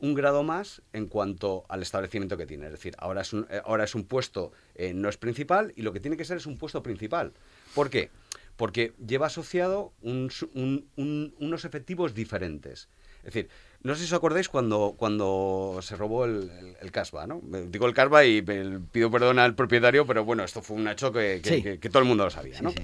un 0.00 0.14
grado 0.14 0.42
más 0.42 0.82
en 0.92 1.06
cuanto 1.06 1.64
al 1.68 1.82
establecimiento 1.82 2.36
que 2.36 2.46
tiene. 2.46 2.66
Es 2.66 2.72
decir, 2.72 2.94
ahora 2.98 3.22
es 3.22 3.32
un, 3.32 3.46
ahora 3.64 3.84
es 3.84 3.94
un 3.94 4.04
puesto, 4.04 4.52
eh, 4.74 4.92
no 4.94 5.08
es 5.08 5.16
principal, 5.16 5.72
y 5.76 5.82
lo 5.82 5.92
que 5.92 6.00
tiene 6.00 6.16
que 6.16 6.24
ser 6.24 6.36
es 6.36 6.46
un 6.46 6.56
puesto 6.56 6.82
principal. 6.82 7.32
¿Por 7.74 7.90
qué? 7.90 8.10
Porque 8.58 8.92
lleva 8.98 9.28
asociado 9.28 9.94
unos 10.02 11.64
efectivos 11.64 12.12
diferentes. 12.12 12.88
Es 13.18 13.32
decir, 13.32 13.48
no 13.82 13.94
sé 13.94 14.00
si 14.00 14.06
os 14.06 14.12
acordáis 14.14 14.48
cuando, 14.48 14.96
cuando 14.98 15.78
se 15.80 15.94
robó 15.94 16.24
el, 16.24 16.50
el, 16.80 16.90
Casba, 16.90 17.28
¿no? 17.28 17.40
Digo 17.68 17.86
el 17.86 17.94
Casba 17.94 18.24
y 18.24 18.42
pido 18.42 19.12
perdón 19.12 19.38
al 19.38 19.54
propietario, 19.54 20.04
pero 20.06 20.24
bueno, 20.24 20.42
esto 20.42 20.60
fue 20.60 20.76
un 20.76 20.88
hecho 20.88 21.12
que, 21.12 21.40
que, 21.80 21.88
todo 21.88 22.00
el 22.00 22.08
mundo 22.08 22.24
lo 22.24 22.30
sabía, 22.30 22.60
¿no? 22.60 22.74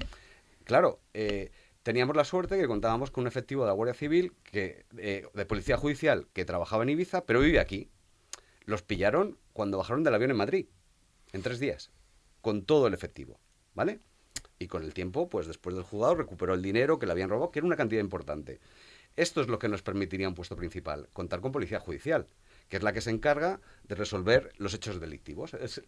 Claro, 0.62 1.00
eh, 1.12 1.50
teníamos 1.82 2.14
la 2.14 2.24
suerte 2.24 2.56
que 2.56 2.68
contábamos 2.68 3.10
con 3.10 3.22
un 3.22 3.28
efectivo 3.28 3.62
de 3.62 3.66
la 3.66 3.72
Guardia 3.72 3.94
Civil, 3.94 4.32
que, 4.44 4.86
eh, 4.96 5.26
de 5.34 5.44
Policía 5.44 5.76
Judicial, 5.76 6.28
que 6.32 6.44
trabajaba 6.44 6.84
en 6.84 6.90
Ibiza, 6.90 7.24
pero 7.24 7.40
vive 7.40 7.58
aquí. 7.58 7.90
Los 8.64 8.82
pillaron 8.82 9.38
cuando 9.52 9.78
bajaron 9.78 10.04
del 10.04 10.14
avión 10.14 10.30
en 10.30 10.36
Madrid, 10.36 10.66
en 11.32 11.42
tres 11.42 11.58
días, 11.58 11.90
con 12.42 12.64
todo 12.64 12.86
el 12.86 12.94
efectivo, 12.94 13.40
¿vale? 13.74 13.98
Y 14.58 14.68
con 14.68 14.82
el 14.82 14.94
tiempo, 14.94 15.28
pues 15.28 15.46
después 15.46 15.74
del 15.74 15.84
juzgado 15.84 16.14
recuperó 16.14 16.54
el 16.54 16.62
dinero 16.62 16.98
que 16.98 17.06
le 17.06 17.12
habían 17.12 17.28
robado, 17.28 17.50
que 17.50 17.58
era 17.58 17.66
una 17.66 17.76
cantidad 17.76 18.00
importante. 18.00 18.60
Esto 19.16 19.40
es 19.40 19.48
lo 19.48 19.58
que 19.58 19.68
nos 19.68 19.82
permitiría 19.82 20.28
un 20.28 20.34
puesto 20.34 20.56
principal, 20.56 21.08
contar 21.12 21.40
con 21.40 21.52
Policía 21.52 21.80
Judicial, 21.80 22.26
que 22.68 22.76
es 22.76 22.82
la 22.82 22.92
que 22.92 23.00
se 23.00 23.10
encarga 23.10 23.60
de 23.84 23.94
resolver 23.94 24.52
los 24.58 24.74
hechos 24.74 25.00
delictivos. 25.00 25.54
Es, 25.54 25.82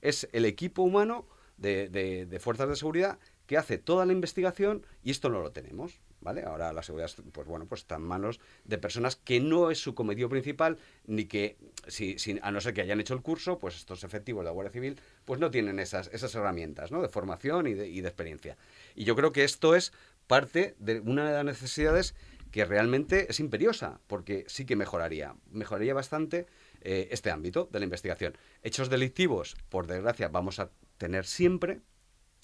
es 0.00 0.28
el 0.32 0.44
equipo 0.44 0.82
humano 0.82 1.26
de, 1.56 1.88
de 1.88 2.38
fuerzas 2.38 2.68
de 2.68 2.76
seguridad 2.76 3.18
que 3.46 3.56
hace 3.56 3.78
toda 3.78 4.06
la 4.06 4.12
investigación 4.12 4.86
y 5.02 5.10
esto 5.10 5.28
no 5.28 5.40
lo 5.40 5.50
tenemos. 5.50 6.00
¿Vale? 6.22 6.44
Ahora 6.44 6.72
la 6.72 6.82
seguridad, 6.82 7.10
pues 7.32 7.48
bueno, 7.48 7.66
pues 7.66 7.80
está 7.82 7.96
en 7.96 8.02
manos 8.02 8.38
de 8.64 8.78
personas 8.78 9.16
que 9.16 9.40
no 9.40 9.70
es 9.70 9.78
su 9.78 9.94
cometido 9.94 10.28
principal, 10.28 10.78
ni 11.06 11.24
que, 11.24 11.56
si, 11.88 12.16
a 12.40 12.50
no 12.52 12.60
ser 12.60 12.74
que 12.74 12.80
hayan 12.80 13.00
hecho 13.00 13.14
el 13.14 13.22
curso, 13.22 13.58
pues 13.58 13.76
estos 13.76 14.04
efectivos 14.04 14.42
de 14.42 14.44
la 14.46 14.50
Guardia 14.52 14.72
Civil, 14.72 15.00
pues 15.24 15.40
no 15.40 15.50
tienen 15.50 15.80
esas, 15.80 16.08
esas 16.12 16.34
herramientas, 16.36 16.92
¿no? 16.92 17.02
De 17.02 17.08
formación 17.08 17.66
y 17.66 17.74
de, 17.74 17.88
y 17.88 18.00
de 18.00 18.08
experiencia. 18.08 18.56
Y 18.94 19.04
yo 19.04 19.16
creo 19.16 19.32
que 19.32 19.42
esto 19.42 19.74
es 19.74 19.92
parte 20.28 20.76
de 20.78 21.00
una 21.00 21.26
de 21.26 21.32
las 21.32 21.44
necesidades 21.44 22.14
que 22.52 22.64
realmente 22.66 23.26
es 23.30 23.40
imperiosa, 23.40 24.00
porque 24.06 24.44
sí 24.46 24.64
que 24.66 24.76
mejoraría, 24.76 25.34
mejoraría 25.50 25.94
bastante 25.94 26.46
eh, 26.82 27.08
este 27.10 27.30
ámbito 27.30 27.68
de 27.72 27.78
la 27.78 27.84
investigación. 27.84 28.36
Hechos 28.62 28.90
delictivos, 28.90 29.56
por 29.70 29.86
desgracia, 29.86 30.28
vamos 30.28 30.58
a 30.58 30.70
tener 30.98 31.24
siempre, 31.24 31.80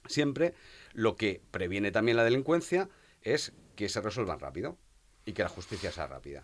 siempre, 0.07 0.55
lo 0.95 1.15
que 1.17 1.43
previene 1.51 1.93
también 1.93 2.17
la 2.17 2.25
delincuencia 2.25 2.89
es 3.23 3.53
que 3.79 3.89
se 3.89 4.01
resuelvan 4.01 4.41
rápido 4.41 4.77
y 5.25 5.33
que 5.33 5.45
la 5.45 5.49
justicia 5.49 5.93
sea 5.93 6.09
rápida. 6.09 6.43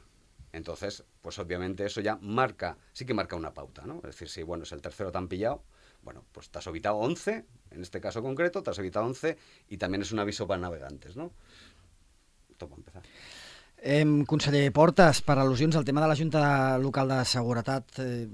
Entonces, 0.52 1.02
pues 1.20 1.36
obviamente 1.40 1.84
eso 1.84 2.00
ya 2.00 2.16
marca, 2.20 2.78
sí 2.92 3.04
que 3.04 3.12
marca 3.12 3.34
una 3.34 3.52
pauta, 3.52 3.82
¿no? 3.84 3.96
Es 3.96 4.02
decir, 4.14 4.28
si 4.28 4.44
bueno, 4.44 4.62
es 4.62 4.70
el 4.70 4.80
tercero 4.80 5.10
tan 5.10 5.26
pillado, 5.26 5.64
bueno, 6.02 6.24
pues 6.30 6.48
te 6.48 6.60
has 6.60 6.66
evitado 6.68 6.98
11, 6.98 7.44
en 7.72 7.82
este 7.82 8.00
caso 8.00 8.22
concreto, 8.22 8.62
te 8.62 8.70
has 8.70 8.78
evitado 8.78 9.04
11 9.06 9.36
y 9.68 9.78
también 9.78 10.02
es 10.02 10.12
un 10.12 10.20
aviso 10.20 10.46
para 10.46 10.60
navegantes, 10.60 11.16
no? 11.16 11.32
Esto 12.52 12.68
para 12.68 12.78
empezar. 12.78 13.02
Eh, 13.78 14.24
conseller 14.28 14.70
Portes, 14.72 15.20
per 15.26 15.40
al·lusions 15.42 15.74
al 15.74 15.84
tema 15.84 16.04
de 16.06 16.12
la 16.12 16.16
Junta 16.16 16.78
Local 16.78 17.08
de 17.16 17.24
Seguretat... 17.24 17.98
Eh... 17.98 18.28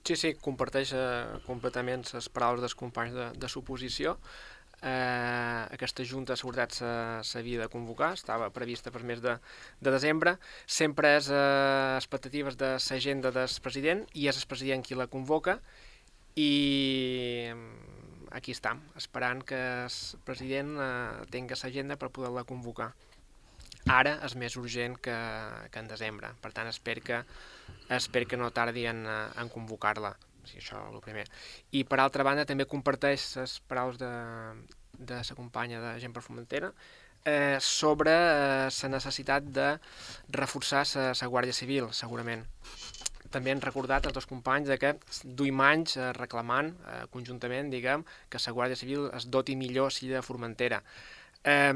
Sí, 0.00 0.16
sí, 0.16 0.32
comparteix 0.40 0.94
eh, 0.96 1.26
completament 1.44 2.08
les 2.14 2.30
paraules 2.32 2.64
dels 2.64 2.74
companys 2.74 3.12
de, 3.12 3.26
de 3.36 3.52
suposició 3.52 4.16
eh, 4.82 5.66
aquesta 5.74 6.04
Junta 6.04 6.34
de 6.34 6.40
Seguretat 6.40 6.76
s'havia 7.26 7.60
de 7.62 7.68
convocar, 7.72 8.12
estava 8.16 8.50
prevista 8.54 8.92
per 8.92 9.02
mes 9.04 9.20
de, 9.22 9.36
de 9.80 9.92
desembre, 9.92 10.36
sempre 10.66 11.16
és 11.18 11.30
eh, 11.32 11.96
expectatives 11.98 12.56
de 12.60 12.74
l'agenda 12.78 13.32
del 13.34 13.60
president 13.62 14.04
i 14.14 14.28
és 14.30 14.40
el 14.40 14.48
president 14.48 14.84
qui 14.86 14.98
la 14.98 15.10
convoca 15.10 15.58
i 16.36 17.50
mm, 17.52 18.30
aquí 18.36 18.54
estem, 18.56 18.80
esperant 18.96 19.44
que 19.44 19.60
el 19.84 20.24
president 20.24 20.76
eh, 20.78 21.28
tingui 21.30 21.58
l'agenda 21.58 21.98
per 22.00 22.10
poder-la 22.14 22.46
convocar. 22.48 22.92
Ara 23.88 24.18
és 24.26 24.34
més 24.36 24.56
urgent 24.60 24.98
que, 25.00 25.14
que 25.72 25.80
en 25.80 25.86
desembre, 25.88 26.34
per 26.42 26.52
tant 26.52 26.68
espero 26.68 27.00
que, 27.00 27.22
espero 27.96 28.28
que 28.28 28.36
no 28.36 28.50
tardi 28.52 28.84
en, 28.86 29.06
en 29.08 29.48
convocar-la 29.48 30.12
sí, 30.50 30.58
això 30.60 30.82
el 30.90 31.00
primer. 31.04 31.26
I 31.72 31.84
per 31.88 32.00
altra 32.02 32.26
banda 32.26 32.46
també 32.48 32.66
comparteix 32.68 33.30
les 33.40 33.58
paraules 33.70 34.00
de, 34.00 34.10
de 34.98 35.20
la 35.20 35.36
companya 35.38 35.80
de 35.84 35.94
Gent 36.02 36.16
per 36.16 36.24
Fomentera 36.26 36.72
eh, 37.24 37.58
sobre 37.60 38.12
eh, 38.12 38.68
la 38.82 38.92
necessitat 38.96 39.44
de 39.44 39.68
reforçar 40.36 40.84
la 40.96 41.28
Guàrdia 41.28 41.56
Civil, 41.56 41.90
segurament. 41.92 42.44
També 43.30 43.52
han 43.54 43.62
recordat 43.62 44.08
els 44.08 44.14
dos 44.16 44.26
companys 44.26 44.68
de 44.68 44.78
que 44.82 44.94
duim 45.24 45.60
anys 45.62 45.96
eh, 45.96 46.12
reclamant 46.18 46.72
eh, 46.74 47.02
conjuntament, 47.14 47.70
diguem, 47.70 48.04
que 48.28 48.42
la 48.44 48.54
Guàrdia 48.56 48.78
Civil 48.78 49.10
es 49.14 49.28
doti 49.30 49.56
millor 49.56 49.92
si 49.94 50.10
de 50.10 50.22
Formentera. 50.22 50.82
Eh, 51.44 51.72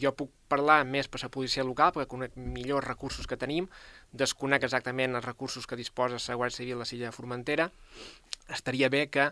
jo 0.00 0.14
puc 0.16 0.30
parlar 0.52 0.82
més 0.88 1.08
per 1.08 1.22
la 1.22 1.30
policia 1.32 1.64
local, 1.64 1.94
perquè 1.94 2.10
conec 2.10 2.36
millor 2.36 2.82
els 2.82 2.88
recursos 2.88 3.28
que 3.28 3.40
tenim, 3.40 3.68
desconec 4.12 4.68
exactament 4.68 5.16
els 5.16 5.26
recursos 5.26 5.66
que 5.66 5.78
disposa 5.80 6.20
la 6.20 6.38
Guàrdia 6.38 6.60
Civil 6.60 6.76
a 6.76 6.82
la 6.84 6.88
Silla 6.88 7.08
de 7.08 7.16
Formentera. 7.16 7.70
Estaria 8.52 8.90
bé 8.92 9.06
que 9.10 9.30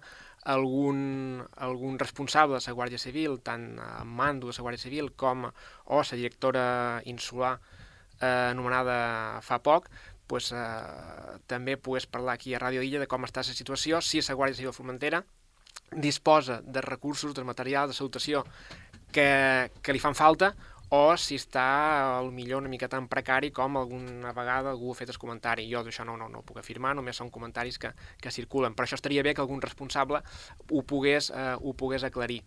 algun, 0.54 1.42
algun 1.56 1.98
responsable 2.00 2.56
de 2.58 2.64
la 2.66 2.76
Guàrdia 2.76 3.00
Civil, 3.02 3.40
tant 3.44 3.74
en 3.78 4.14
mando 4.20 4.48
de 4.48 4.56
la 4.56 4.64
Guàrdia 4.64 4.84
Civil 4.86 5.12
com 5.12 5.50
o 5.50 6.00
la 6.00 6.16
directora 6.16 6.64
insular 7.04 7.58
eh, 8.20 8.48
anomenada 8.52 9.40
fa 9.44 9.60
poc, 9.60 9.90
pues, 10.30 10.52
eh, 10.54 11.36
també 11.50 11.76
pogués 11.76 12.06
parlar 12.06 12.38
aquí 12.38 12.54
a 12.54 12.62
Ràdio 12.62 12.84
Illa 12.86 13.02
de 13.02 13.10
com 13.10 13.26
està 13.26 13.44
la 13.44 13.60
situació, 13.60 14.00
si 14.00 14.22
la 14.22 14.38
Guàrdia 14.38 14.62
Civil 14.62 14.76
Formentera 14.76 15.24
disposa 15.90 16.60
de 16.62 16.80
recursos, 16.80 17.34
de 17.34 17.44
material, 17.44 17.88
de 17.88 17.94
salutació 17.94 18.44
que, 19.12 19.70
que 19.82 19.92
li 19.92 20.02
fan 20.02 20.14
falta 20.14 20.54
o 20.90 21.16
si 21.16 21.38
està 21.38 21.64
al 22.18 22.32
millor 22.34 22.62
una 22.64 22.70
mica 22.70 22.88
tan 22.90 23.06
precari 23.08 23.52
com 23.54 23.78
alguna 23.78 24.32
vegada 24.34 24.72
algú 24.74 24.90
ha 24.90 24.98
fet 24.98 25.12
el 25.12 25.18
comentari. 25.22 25.68
Jo 25.70 25.84
d'això 25.86 26.04
no, 26.06 26.16
no, 26.18 26.28
no 26.28 26.42
ho 26.42 26.46
puc 26.46 26.58
afirmar, 26.58 26.96
només 26.98 27.20
són 27.22 27.30
comentaris 27.30 27.78
que, 27.78 27.92
que 28.20 28.32
circulen. 28.34 28.74
Per 28.74 28.86
això 28.86 28.98
estaria 28.98 29.22
bé 29.22 29.34
que 29.34 29.44
algun 29.44 29.62
responsable 29.62 30.22
ho 30.70 30.82
pogués, 30.82 31.30
eh, 31.30 31.54
ho 31.54 31.74
pogués 31.78 32.06
aclarir. 32.06 32.42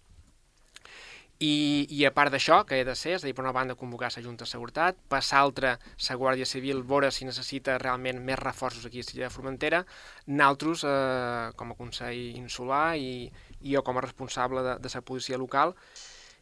I, 1.43 1.87
i 1.89 2.03
a 2.05 2.11
part 2.15 2.31
d'això, 2.31 2.61
que 2.67 2.77
he 2.79 2.83
de 2.87 2.93
ser, 2.95 3.15
és 3.17 3.23
a 3.23 3.27
dir, 3.27 3.33
per 3.35 3.43
una 3.43 3.55
banda 3.55 3.75
convocar 3.75 4.11
la 4.13 4.21
Junta 4.23 4.45
de 4.45 4.51
Seguretat, 4.51 4.99
per 5.09 5.19
l'altra 5.25 5.73
la 5.79 6.15
Guàrdia 6.19 6.45
Civil, 6.45 6.83
veure 6.87 7.09
si 7.11 7.25
necessita 7.25 7.77
realment 7.81 8.21
més 8.23 8.39
reforços 8.39 8.85
aquí 8.85 9.01
a 9.01 9.07
Silla 9.07 9.25
de 9.27 9.33
Formentera, 9.33 9.81
naltros, 10.27 10.83
eh, 10.83 11.51
com 11.55 11.71
a 11.71 11.75
Consell 11.79 12.37
Insular 12.37 12.95
i, 12.95 13.31
i 13.61 13.75
jo 13.75 13.83
com 13.83 13.97
a 13.97 14.05
responsable 14.05 14.63
de, 14.63 14.77
de 14.79 14.93
la 14.93 15.01
policia 15.01 15.39
local, 15.41 15.75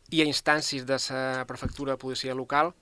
i 0.10 0.22
a 0.22 0.28
instàncies 0.28 0.86
de 0.88 0.98
la 1.10 1.46
prefectura 1.48 1.94
de 1.94 2.02
policia 2.02 2.36
local 2.36 2.74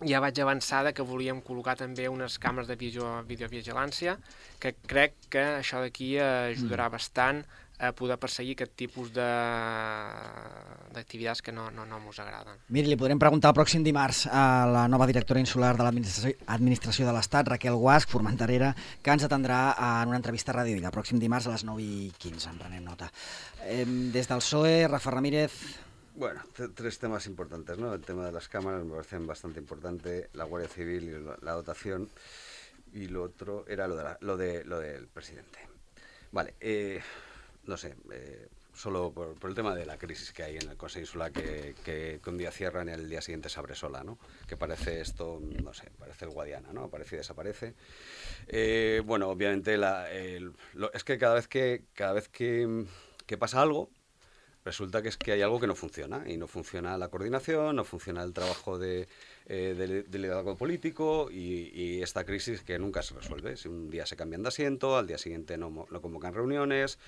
ja 0.00 0.20
vaig 0.20 0.40
avançar 0.40 0.92
que 0.96 1.04
volíem 1.04 1.40
col·locar 1.44 1.76
també 1.76 2.08
unes 2.08 2.38
càmeres 2.40 2.68
de 2.68 2.76
video, 2.76 3.22
videovigilància, 3.28 4.16
que 4.60 4.74
crec 4.88 5.12
que 5.32 5.44
això 5.60 5.80
d'aquí 5.80 6.18
ajudarà 6.18 6.88
mm. 6.88 6.92
bastant 6.92 7.44
a 7.80 7.96
poder 7.96 8.18
perseguir 8.20 8.52
aquest 8.52 8.74
tipus 8.76 9.08
d'activitats 9.16 11.40
que 11.40 11.48
no, 11.52 11.70
no, 11.72 11.86
no 11.88 11.96
agraden. 11.96 12.58
Miri, 12.68 12.88
li 12.92 12.96
podrem 13.00 13.18
preguntar 13.18 13.48
el 13.52 13.56
pròxim 13.56 13.82
dimarts 13.84 14.26
a 14.28 14.66
la 14.68 14.88
nova 14.88 15.06
directora 15.08 15.40
insular 15.40 15.76
de 15.78 15.84
l'Administració 15.86 17.06
de 17.08 17.12
l'Estat, 17.16 17.48
Raquel 17.48 17.76
Guasc, 17.80 18.08
formentarera, 18.12 18.74
que 19.00 19.10
ens 19.16 19.24
atendrà 19.24 19.72
en 19.80 20.12
una 20.12 20.20
entrevista 20.20 20.52
a 20.52 20.60
Ràdio 20.60 20.76
Villa, 20.76 20.92
el 20.92 20.96
pròxim 20.96 21.16
dimarts 21.20 21.46
a 21.48 21.56
les 21.56 21.64
9 21.64 21.80
i 21.80 22.12
15, 22.20 22.52
en 22.52 22.58
prenem 22.60 22.84
nota. 22.84 23.08
Des 24.12 24.28
del 24.28 24.44
PSOE, 24.44 24.84
Rafa 24.88 25.10
Ramírez, 25.16 25.52
Bueno, 26.14 26.42
tres 26.74 26.98
temas 26.98 27.26
importantes, 27.26 27.78
¿no? 27.78 27.94
El 27.94 28.00
tema 28.00 28.26
de 28.26 28.32
las 28.32 28.48
cámaras 28.48 28.84
me 28.84 28.90
parece 28.90 29.18
bastante 29.18 29.60
importante, 29.60 30.28
la 30.34 30.44
Guardia 30.44 30.68
Civil 30.68 31.04
y 31.04 31.44
la 31.44 31.52
dotación, 31.52 32.10
y 32.92 33.06
lo 33.06 33.22
otro 33.22 33.64
era 33.68 33.86
lo, 33.86 33.96
de 33.96 34.16
lo, 34.20 34.36
de, 34.36 34.64
lo 34.64 34.78
del 34.80 35.06
presidente. 35.06 35.60
Vale, 36.32 36.54
eh, 36.60 37.00
no 37.64 37.76
sé, 37.76 37.94
eh, 38.12 38.48
solo 38.74 39.12
por, 39.12 39.36
el 39.48 39.54
tema 39.54 39.74
de 39.74 39.86
la 39.86 39.98
crisis 39.98 40.32
que 40.32 40.42
hay 40.42 40.56
en 40.56 40.68
el 40.68 40.76
Consejo 40.76 41.18
que, 41.32 41.74
que, 41.84 42.20
un 42.26 42.38
día 42.38 42.50
cierran 42.50 42.88
y 42.88 42.92
el 42.92 43.08
día 43.08 43.20
siguiente 43.20 43.48
se 43.48 43.58
abre 43.58 43.74
sola, 43.74 44.02
¿no? 44.02 44.18
Que 44.48 44.56
parece 44.56 45.00
esto, 45.00 45.40
no 45.62 45.72
sé, 45.72 45.90
parece 45.98 46.24
el 46.24 46.32
Guadiana, 46.32 46.72
¿no? 46.72 46.84
Aparece 46.84 47.16
y 47.16 47.18
desaparece. 47.18 47.74
Eh, 48.48 49.02
bueno, 49.04 49.28
obviamente 49.28 49.76
la, 49.76 50.10
es 50.10 51.04
que 51.04 51.18
cada 51.18 51.34
vez 51.34 51.46
que, 51.46 51.84
cada 51.94 52.14
vez 52.14 52.28
que, 52.28 52.84
que 53.26 53.38
pasa 53.38 53.62
algo, 53.62 53.90
resulta 54.70 55.02
que 55.02 55.08
es 55.08 55.16
que 55.16 55.32
hay 55.32 55.42
algo 55.42 55.58
que 55.58 55.66
no 55.66 55.74
funciona 55.74 56.22
y 56.28 56.36
no 56.36 56.46
funciona 56.46 56.96
la 56.96 57.08
coordinación, 57.08 57.74
no 57.74 57.84
funciona 57.84 58.22
el 58.22 58.32
trabajo 58.32 58.78
de, 58.78 59.08
eh, 59.46 59.74
del 59.76 60.22
liderazgo 60.22 60.56
político 60.56 61.28
y, 61.28 62.00
esta 62.00 62.24
crisis 62.24 62.62
que 62.62 62.78
nunca 62.78 63.02
se 63.02 63.14
resuelve. 63.14 63.56
Si 63.56 63.66
un 63.66 63.90
día 63.90 64.06
se 64.06 64.16
cambian 64.16 64.42
de 64.42 64.48
asiento, 64.48 64.96
al 64.96 65.08
día 65.08 65.18
siguiente 65.18 65.58
no, 65.58 65.86
no 65.90 66.00
convocan 66.00 66.34
reuniones, 66.34 66.98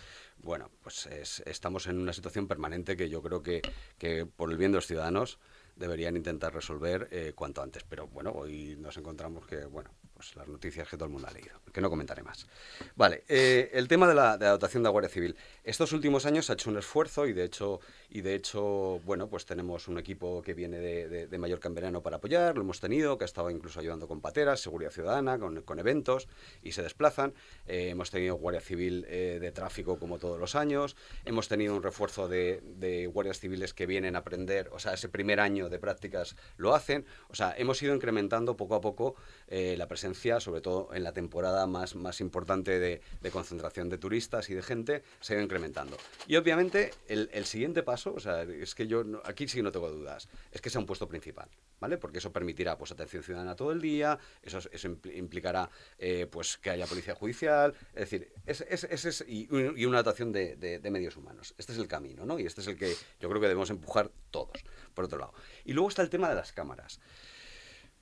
bueno, 0.42 0.71
pues 0.83 1.07
estamos 1.47 1.87
en 1.87 1.99
una 1.99 2.12
situación 2.12 2.49
permanente 2.49 2.97
que 2.97 3.09
yo 3.09 3.23
creo 3.23 3.42
que, 3.45 3.62
que 3.97 4.26
por 4.26 4.50
el 4.50 4.59
bien 4.59 4.73
de 4.73 4.78
los 4.78 4.87
ciudadanos 4.88 5.38
deberían 5.76 6.16
intentar 6.16 6.52
resolver 6.52 7.09
eh, 7.12 7.33
cuanto 7.35 7.62
antes. 7.62 7.85
Pero 7.85 8.09
bueno, 8.09 8.33
hoy 8.33 8.76
nos 8.78 8.97
encontramos 8.97 9.47
que, 9.47 9.64
bueno, 9.66 9.90
pues 10.23 10.37
las 10.37 10.47
noticias 10.47 10.88
que 10.88 10.97
todo 10.97 11.07
el 11.07 11.11
mundo 11.11 11.26
ha 11.26 11.33
leído, 11.33 11.61
que 11.73 11.81
no 11.81 11.91
comentaré 11.91 12.23
más. 12.23 12.47
Vale, 12.95 13.25
eh, 13.29 13.71
el 13.73 13.88
tema 13.88 14.07
de 14.07 14.14
la, 14.14 14.38
de 14.38 14.45
la, 14.45 14.52
dotación 14.52 14.85
de 14.85 14.88
Guardia 14.88 15.09
Civil. 15.09 15.37
Estos 15.64 15.93
últimos 15.93 16.26
años 16.26 16.47
se 16.47 16.52
ha 16.52 16.55
hecho 16.55 16.71
un 16.71 16.79
esfuerzo 16.79 17.26
y 17.26 17.33
de 17.33 17.45
hecho, 17.45 17.81
y 18.12 18.21
de 18.21 18.35
hecho 18.35 19.00
bueno, 19.04 19.28
pues 19.28 19.47
tenemos 19.47 19.88
un 19.88 19.99
equipo 19.99 20.42
que 20.42 20.52
viene 20.52 20.78
de, 20.78 21.09
de, 21.09 21.26
de 21.26 21.38
Mallorca 21.38 21.69
en 21.69 21.75
verano 21.75 22.02
para 22.02 22.16
apoyar, 22.16 22.57
lo 22.57 22.62
hemos 22.62 22.78
tenido, 22.78 23.16
que 23.16 23.25
ha 23.25 23.26
estado 23.26 23.50
incluso 23.50 23.81
ayudando 23.81 24.07
con 24.07 24.21
pateras, 24.21 24.61
seguridad 24.61 24.90
ciudadana, 24.90 25.38
con, 25.38 25.62
con 25.62 25.78
eventos 25.78 26.28
y 26.62 26.73
se 26.73 26.83
desplazan. 26.83 27.33
Eh, 27.66 27.88
hemos 27.90 28.11
tenido 28.11 28.35
Guardia 28.37 28.61
Civil 28.61 29.07
eh, 29.09 29.38
de 29.40 29.52
tráfico 29.52 29.99
como 29.99 30.19
todos 30.19 30.38
los 30.38 30.54
años, 30.54 30.95
hemos 31.25 31.49
tenido 31.49 31.75
un 31.75 31.83
refuerzo 31.83 32.28
de, 32.28 32.61
de 32.78 33.07
guardias 33.07 33.40
civiles 33.40 33.73
que 33.73 33.87
vienen 33.87 34.14
a 34.14 34.19
aprender, 34.19 34.69
o 34.73 34.78
sea, 34.78 34.92
ese 34.92 35.09
primer 35.09 35.40
año 35.40 35.71
de 35.71 35.78
prácticas 35.78 36.37
lo 36.59 36.75
hacen, 36.75 37.07
o 37.28 37.35
sea, 37.35 37.54
hemos 37.57 37.83
ido 37.83 37.95
incrementando 37.95 38.57
poco 38.57 38.75
a 38.75 38.81
poco 38.83 39.14
eh, 39.49 39.75
la 39.78 39.88
presencia, 39.88 40.38
sobre 40.40 40.61
todo 40.61 40.90
en 40.92 41.02
la 41.02 41.12
temporada 41.12 41.66
más, 41.66 41.95
más 41.95 42.21
importante 42.21 42.78
de, 42.78 43.00
concentración 43.33 43.88
de 43.88 43.97
turistas 43.97 44.50
y 44.50 44.54
de 44.54 44.62
gente, 44.62 45.02
se 45.21 45.33
ha 45.33 45.37
ido 45.37 45.45
incrementando. 45.45 45.97
Y 46.26 46.37
obviamente 46.37 46.90
el, 47.09 47.31
el 47.33 47.47
siguiente 47.47 47.83
paso, 47.83 48.01
o 48.11 48.21
sea, 48.21 48.42
es 48.42 48.75
que 48.75 48.87
yo 48.87 49.04
no, 49.04 49.21
aquí 49.25 49.49
sí 49.49 49.62
no 49.62 49.71
tengo 49.73 49.90
dudas, 49.90 50.28
es 50.50 50.61
que 50.61 50.71
sea 50.71 50.80
un 50.80 50.87
puesto 50.87 51.09
principal, 51.09 51.49
¿vale? 51.80 51.99
Porque 51.99 52.18
eso 52.18 52.32
permitirá 52.32 52.76
pues 52.76 52.92
atención 52.92 53.23
ciudadana 53.23 53.56
todo 53.56 53.73
el 53.73 53.80
día, 53.80 54.18
eso, 54.42 54.59
eso 54.71 54.88
implicará 55.14 55.71
eh, 55.99 56.26
pues 56.30 56.59
que 56.59 56.71
haya 56.71 56.87
policía 56.87 57.14
judicial, 57.14 57.75
es 57.94 58.00
decir, 58.00 58.32
es, 58.47 58.61
es, 58.62 59.04
es, 59.04 59.25
y, 59.26 59.49
una 59.85 60.02
dotación 60.02 60.32
de, 60.32 60.56
de, 60.56 60.90
medios 60.90 61.16
humanos. 61.16 61.54
Este 61.56 61.73
es 61.73 61.78
el 61.78 61.88
camino, 61.88 62.26
¿no? 62.26 62.38
Y 62.38 62.47
este 62.47 62.61
es 62.61 62.66
el 62.66 62.76
que 62.76 62.94
yo 63.21 63.28
creo 63.28 63.40
que 63.40 63.49
debemos 63.49 63.71
empujar 63.71 64.11
todos, 64.30 64.64
por 64.94 65.06
otro 65.06 65.18
lado. 65.18 65.35
Y 65.64 65.73
luego 65.73 65.88
está 65.88 66.02
el 66.02 66.11
tema 66.11 66.28
de 66.28 66.35
las 66.35 66.52
cámaras. 66.52 67.00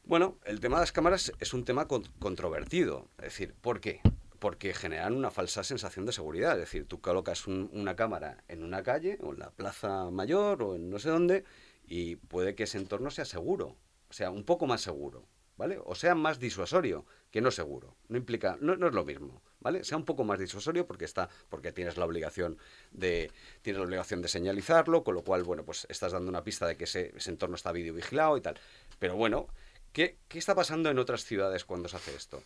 Bueno, 0.05 0.39
el 0.45 0.61
tema 0.61 0.79
de 0.79 0.83
las 0.83 0.93
cámaras 0.93 1.33
es 1.39 1.55
un 1.55 1.65
tema 1.65 1.87
con, 1.87 2.03
controvertido. 2.19 3.09
Es 3.19 3.25
decir, 3.25 3.55
¿por 3.61 3.81
qué? 3.81 4.01
Porque 4.41 4.75
generan 4.75 5.15
una 5.15 5.31
falsa 5.31 5.63
sensación 5.63 6.05
de 6.07 6.13
seguridad. 6.13 6.55
Es 6.55 6.61
decir, 6.61 6.87
tú 6.89 7.01
colocas 7.01 7.47
un, 7.47 7.71
una 7.73 7.95
cámara 7.95 8.43
en 8.49 8.65
una 8.65 8.83
calle, 8.83 9.19
o 9.23 9.33
en 9.33 9.39
la 9.39 9.51
plaza 9.51 10.11
mayor, 10.11 10.65
o 10.65 10.75
en 10.75 10.91
no 10.91 10.99
sé 10.99 11.11
dónde, 11.11 11.45
y 11.87 12.17
puede 12.17 12.57
que 12.57 12.65
ese 12.65 12.79
entorno 12.79 13.13
sea 13.13 13.25
seguro. 13.25 13.77
O 14.09 14.13
sea, 14.13 14.31
un 14.31 14.45
poco 14.45 14.67
más 14.67 14.81
seguro. 14.81 15.29
¿Vale? 15.61 15.79
O 15.85 15.95
sea 15.95 16.15
más 16.15 16.39
disuasorio 16.39 17.05
que 17.31 17.43
no 17.43 17.51
seguro. 17.51 17.95
No 18.09 18.17
implica, 18.17 18.57
no, 18.63 18.73
es 18.73 18.95
lo 18.95 19.05
mismo. 19.05 19.43
¿vale? 19.61 19.85
Sea 19.85 19.99
un 19.99 20.07
poco 20.07 20.25
más 20.25 20.39
disuasorio 20.39 20.87
porque 20.87 21.05
está, 21.05 21.29
porque 21.51 21.71
tienes 21.71 21.99
la 21.99 22.07
obligación 22.07 22.57
de, 22.93 23.31
tienes 23.61 23.79
la 23.79 23.85
obligación 23.85 24.23
de 24.23 24.29
señalizarlo, 24.29 25.05
con 25.05 25.15
lo 25.15 25.23
cual, 25.23 25.43
bueno, 25.45 25.63
pues 25.63 25.87
estás 25.91 26.13
dando 26.13 26.31
una 26.31 26.45
pista 26.45 26.67
de 26.67 26.79
que 26.79 26.85
ese, 26.85 27.13
ese 27.15 27.31
entorno 27.31 27.57
está 27.57 27.73
videovigilado 27.73 28.39
y 28.39 28.41
tal. 28.41 28.59
Pero 28.99 29.17
bueno, 29.17 29.49
¿qué, 29.93 30.17
¿qué 30.29 30.39
está 30.39 30.55
pasando 30.55 30.89
en 30.89 30.99
otras 30.99 31.27
ciudades 31.27 31.67
cuando 31.67 31.91
se 31.91 31.97
hace 31.99 32.17
esto? 32.17 32.43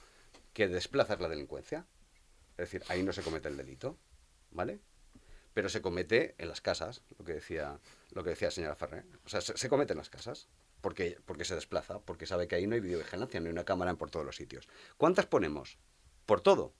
Que 0.54 0.68
desplazas 0.68 1.20
la 1.20 1.28
delincuencia. 1.28 1.86
Es 2.52 2.70
decir, 2.70 2.82
ahí 2.88 3.02
no 3.02 3.12
se 3.12 3.20
comete 3.20 3.48
el 3.48 3.58
delito, 3.58 3.98
¿vale? 4.50 4.80
Pero 5.52 5.68
se 5.68 5.82
comete 5.82 6.34
en 6.38 6.48
las 6.48 6.62
casas, 6.62 7.02
lo 7.18 7.24
que 7.26 7.34
decía, 7.34 7.78
lo 8.12 8.24
que 8.24 8.30
decía 8.30 8.48
la 8.48 8.52
señora 8.52 8.76
Ferrer. 8.76 9.04
O 9.26 9.28
sea, 9.28 9.42
se, 9.42 9.68
comete 9.68 9.92
en 9.92 9.98
las 9.98 10.08
casas 10.08 10.48
porque, 10.80 11.18
porque 11.26 11.44
se 11.44 11.54
desplaza, 11.54 12.00
porque 12.00 12.26
sabe 12.26 12.48
que 12.48 12.54
ahí 12.54 12.66
no 12.66 12.74
hay 12.74 12.80
videovigilancia, 12.80 13.40
no 13.40 13.46
hay 13.46 13.52
una 13.52 13.64
cámara 13.64 13.94
por 13.96 14.10
todos 14.10 14.24
los 14.24 14.36
sitios. 14.36 14.66
¿Cuántas 14.96 15.26
ponemos? 15.26 15.78
Por 16.24 16.40
todo 16.40 16.72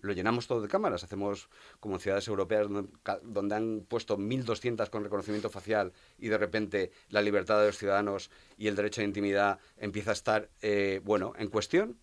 lo 0.00 0.12
llenamos 0.12 0.46
todo 0.46 0.60
de 0.60 0.68
cámaras. 0.68 1.04
Hacemos 1.04 1.48
como 1.80 1.96
en 1.96 2.00
ciudades 2.00 2.28
europeas 2.28 2.68
donde, 2.68 2.90
donde 3.22 3.54
han 3.54 3.86
puesto 3.88 4.16
1.200 4.16 4.90
con 4.90 5.04
reconocimiento 5.04 5.50
facial 5.50 5.92
y 6.18 6.28
de 6.28 6.38
repente 6.38 6.92
la 7.08 7.22
libertad 7.22 7.60
de 7.60 7.66
los 7.66 7.78
ciudadanos 7.78 8.30
y 8.56 8.68
el 8.68 8.76
derecho 8.76 9.00
a 9.00 9.04
intimidad 9.04 9.58
empieza 9.76 10.10
a 10.10 10.14
estar, 10.14 10.50
eh, 10.62 11.00
bueno, 11.04 11.32
en 11.36 11.48
cuestión. 11.48 11.98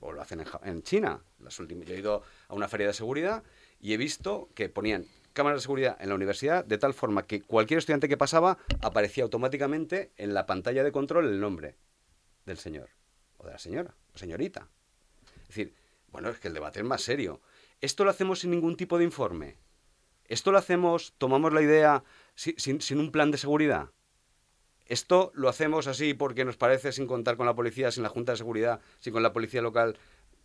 O 0.00 0.12
lo 0.12 0.20
hacen 0.20 0.44
en, 0.64 0.82
China. 0.82 1.22
Las 1.38 1.58
últimas, 1.58 1.86
yo 1.86 1.94
he 1.94 1.98
ido 1.98 2.22
a 2.48 2.54
una 2.54 2.68
feria 2.68 2.86
de 2.86 2.92
seguridad 2.92 3.42
y 3.80 3.94
he 3.94 3.96
visto 3.96 4.48
que 4.54 4.68
ponían 4.68 5.06
cámaras 5.32 5.58
de 5.58 5.62
seguridad 5.62 5.96
en 6.00 6.08
la 6.08 6.14
universidad 6.14 6.64
de 6.64 6.78
tal 6.78 6.94
forma 6.94 7.26
que 7.26 7.42
cualquier 7.42 7.78
estudiante 7.78 8.08
que 8.08 8.16
pasaba 8.16 8.58
aparecía 8.80 9.24
automáticamente 9.24 10.12
en 10.16 10.34
la 10.34 10.46
pantalla 10.46 10.82
de 10.82 10.92
control 10.92 11.26
el 11.26 11.40
nombre 11.40 11.76
del 12.44 12.58
señor 12.58 12.90
o 13.36 13.44
de 13.44 13.52
la 13.52 13.58
señora 13.58 13.94
o 14.14 14.18
señorita. 14.18 14.68
Es 15.42 15.48
decir, 15.48 15.74
bueno, 16.08 16.30
es 16.30 16.38
que 16.38 16.48
el 16.48 16.54
debate 16.54 16.80
es 16.80 16.84
más 16.84 17.02
serio. 17.02 17.40
¿Esto 17.80 18.04
lo 18.04 18.10
hacemos 18.10 18.40
sin 18.40 18.50
ningún 18.50 18.76
tipo 18.76 18.98
de 18.98 19.04
informe? 19.04 19.58
¿Esto 20.24 20.50
lo 20.50 20.58
hacemos, 20.58 21.14
tomamos 21.18 21.52
la 21.52 21.62
idea 21.62 22.04
sin, 22.34 22.80
sin, 22.80 22.98
un 22.98 23.12
plan 23.12 23.30
de 23.30 23.38
seguridad? 23.38 23.90
¿Esto 24.86 25.32
lo 25.34 25.48
hacemos 25.48 25.88
así 25.88 26.14
porque 26.14 26.44
nos 26.44 26.56
parece 26.56 26.92
sin 26.92 27.06
contar 27.06 27.36
con 27.36 27.46
la 27.46 27.54
policía, 27.54 27.90
sin 27.90 28.02
la 28.04 28.08
Junta 28.08 28.32
de 28.32 28.38
Seguridad, 28.38 28.80
sin 29.00 29.12
con 29.12 29.22
la 29.22 29.32
policía 29.32 29.60
local? 29.60 29.98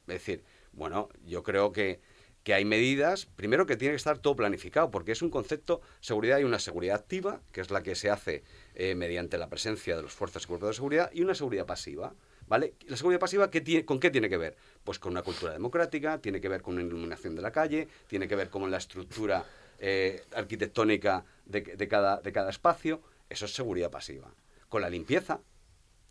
Es 0.07 0.13
decir, 0.15 0.43
bueno, 0.73 1.09
yo 1.25 1.43
creo 1.43 1.71
que, 1.71 1.99
que 2.43 2.55
hay 2.55 2.65
medidas, 2.65 3.27
primero 3.27 3.67
que 3.67 3.75
tiene 3.75 3.93
que 3.93 3.97
estar 3.97 4.17
todo 4.17 4.35
planificado, 4.35 4.89
porque 4.89 5.11
es 5.11 5.21
un 5.21 5.29
concepto, 5.29 5.81
seguridad 5.99 6.39
y 6.39 6.43
una 6.43 6.57
seguridad 6.57 6.95
activa, 6.95 7.41
que 7.51 7.61
es 7.61 7.69
la 7.69 7.83
que 7.83 7.93
se 7.93 8.09
hace 8.09 8.43
eh, 8.73 8.95
mediante 8.95 9.37
la 9.37 9.47
presencia 9.47 9.95
de 9.95 10.01
los 10.01 10.13
fuerzas 10.13 10.47
cuerpos 10.47 10.69
de 10.69 10.73
seguridad, 10.73 11.11
y 11.13 11.21
una 11.21 11.35
seguridad 11.35 11.65
pasiva. 11.65 12.13
¿Vale? 12.47 12.73
La 12.87 12.97
seguridad 12.97 13.19
pasiva, 13.19 13.49
¿qué 13.49 13.61
tiene, 13.61 13.85
¿con 13.85 13.99
qué 13.99 14.09
tiene 14.09 14.27
que 14.27 14.35
ver? 14.35 14.57
Pues 14.83 14.99
con 14.99 15.13
una 15.13 15.21
cultura 15.21 15.53
democrática, 15.53 16.19
tiene 16.19 16.41
que 16.41 16.49
ver 16.49 16.61
con 16.61 16.73
una 16.73 16.83
iluminación 16.83 17.33
de 17.33 17.41
la 17.41 17.51
calle, 17.51 17.87
tiene 18.07 18.27
que 18.27 18.35
ver 18.35 18.49
con 18.49 18.69
la 18.69 18.75
estructura 18.75 19.45
eh, 19.79 20.21
arquitectónica 20.33 21.23
de, 21.45 21.87
cada, 21.87 22.19
de 22.19 22.31
cada 22.33 22.49
espacio. 22.49 23.01
Eso 23.31 23.45
es 23.45 23.53
seguridad 23.53 23.89
pasiva. 23.89 24.33
Con 24.69 24.81
la 24.81 24.89
limpieza, 24.89 25.41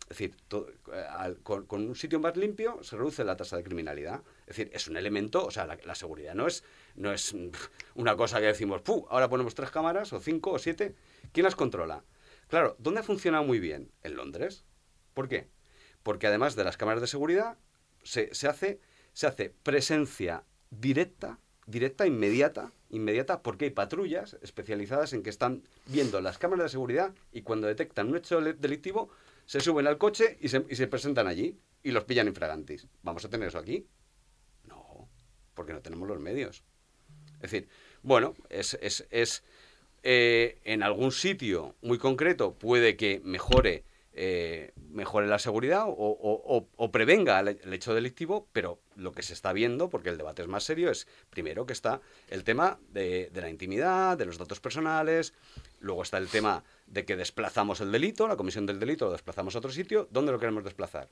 es 0.03 0.09
decir, 0.09 0.35
eh, 0.93 1.35
con, 1.43 1.65
un 1.69 1.95
sitio 1.95 2.19
más 2.19 2.35
limpio 2.35 2.83
se 2.83 2.97
reduce 2.97 3.23
la 3.23 3.37
tasa 3.37 3.57
de 3.57 3.63
criminalidad. 3.63 4.21
Es 4.41 4.57
decir, 4.57 4.69
es 4.73 4.87
un 4.87 4.97
elemento, 4.97 5.45
o 5.45 5.51
sea, 5.51 5.65
la, 5.65 5.95
seguridad 5.95 6.35
no 6.35 6.47
es, 6.47 6.63
no 6.95 7.13
es 7.13 7.35
una 7.95 8.15
cosa 8.15 8.39
que 8.39 8.47
decimos, 8.47 8.81
¡puh! 8.81 9.07
Ahora 9.09 9.29
ponemos 9.29 9.55
tres 9.55 9.71
cámaras, 9.71 10.11
o 10.13 10.19
cinco, 10.19 10.51
o 10.51 10.59
siete. 10.59 10.95
¿Quién 11.31 11.45
las 11.45 11.55
controla? 11.55 12.03
Claro, 12.47 12.75
¿dónde 12.79 12.99
ha 12.99 13.03
funcionado 13.03 13.43
muy 13.43 13.59
bien? 13.59 13.91
En 14.03 14.15
Londres. 14.15 14.65
¿Por 15.13 15.27
qué? 15.27 15.49
porque 16.03 16.27
además 16.27 16.55
de 16.55 16.63
las 16.63 16.77
cámaras 16.77 17.01
de 17.01 17.07
seguridad 17.07 17.57
se, 18.03 18.33
se, 18.33 18.47
hace, 18.47 18.79
se 19.13 19.27
hace 19.27 19.49
presencia 19.63 20.43
directa, 20.69 21.39
directa, 21.71 22.05
inmediata, 22.05 22.71
inmediata, 22.89 23.41
porque 23.41 23.65
hay 23.65 23.71
patrullas 23.71 24.37
especializadas 24.41 25.13
en 25.13 25.23
que 25.23 25.29
están 25.29 25.63
viendo 25.87 26.21
las 26.21 26.37
cámaras 26.37 26.65
de 26.65 26.69
seguridad 26.69 27.13
y 27.31 27.41
cuando 27.41 27.67
detectan 27.67 28.09
un 28.09 28.17
hecho 28.17 28.41
delictivo 28.41 29.09
se 29.45 29.59
suben 29.59 29.87
al 29.87 29.97
coche 29.97 30.37
y 30.39 30.49
se, 30.49 30.65
y 30.69 30.75
se 30.75 30.87
presentan 30.87 31.27
allí 31.27 31.57
y 31.83 31.91
los 31.91 32.03
pillan 32.03 32.27
infragantis. 32.27 32.87
¿Vamos 33.01 33.25
a 33.25 33.29
tener 33.29 33.47
eso 33.47 33.57
aquí? 33.57 33.87
No, 34.65 35.09
porque 35.53 35.73
no 35.73 35.81
tenemos 35.81 36.07
los 36.07 36.19
medios. 36.19 36.63
Es 37.35 37.51
decir, 37.51 37.67
bueno, 38.03 38.35
es, 38.49 38.77
es, 38.81 39.43
eh, 40.03 40.59
en 40.63 40.83
algún 40.83 41.11
sitio 41.11 41.75
muy 41.81 41.97
concreto 41.97 42.53
puede 42.53 42.95
que 42.95 43.21
mejore 43.23 43.83
eh, 44.13 44.73
mejore 44.89 45.27
la 45.27 45.39
seguridad 45.39 45.85
o, 45.87 46.89
prevenga 46.91 47.39
el, 47.39 47.73
hecho 47.73 47.93
delictivo, 47.93 48.47
pero 48.51 48.81
lo 48.95 49.13
que 49.13 49.23
se 49.23 49.33
está 49.33 49.53
viendo, 49.53 49.89
porque 49.89 50.09
el 50.09 50.17
debate 50.17 50.41
es 50.41 50.49
más 50.49 50.65
serio, 50.65 50.91
es 50.91 51.07
primero 51.29 51.65
que 51.65 51.73
está 51.73 52.01
el 52.27 52.43
tema 52.43 52.77
de, 52.89 53.31
la 53.33 53.49
intimidad, 53.49 54.17
de 54.17 54.25
los 54.25 54.37
datos 54.37 54.59
personales, 54.59 55.33
luego 55.79 56.03
está 56.03 56.17
el 56.17 56.27
tema 56.27 56.63
de 56.87 57.05
que 57.05 57.15
desplazamos 57.15 57.79
el 57.79 57.91
delito, 57.91 58.27
la 58.27 58.35
comisión 58.35 58.65
del 58.65 58.79
delito 58.79 59.05
lo 59.05 59.13
desplazamos 59.13 59.55
a 59.55 59.59
otro 59.59 59.71
sitio, 59.71 60.09
¿dónde 60.11 60.33
lo 60.33 60.39
queremos 60.39 60.65
desplazar? 60.65 61.09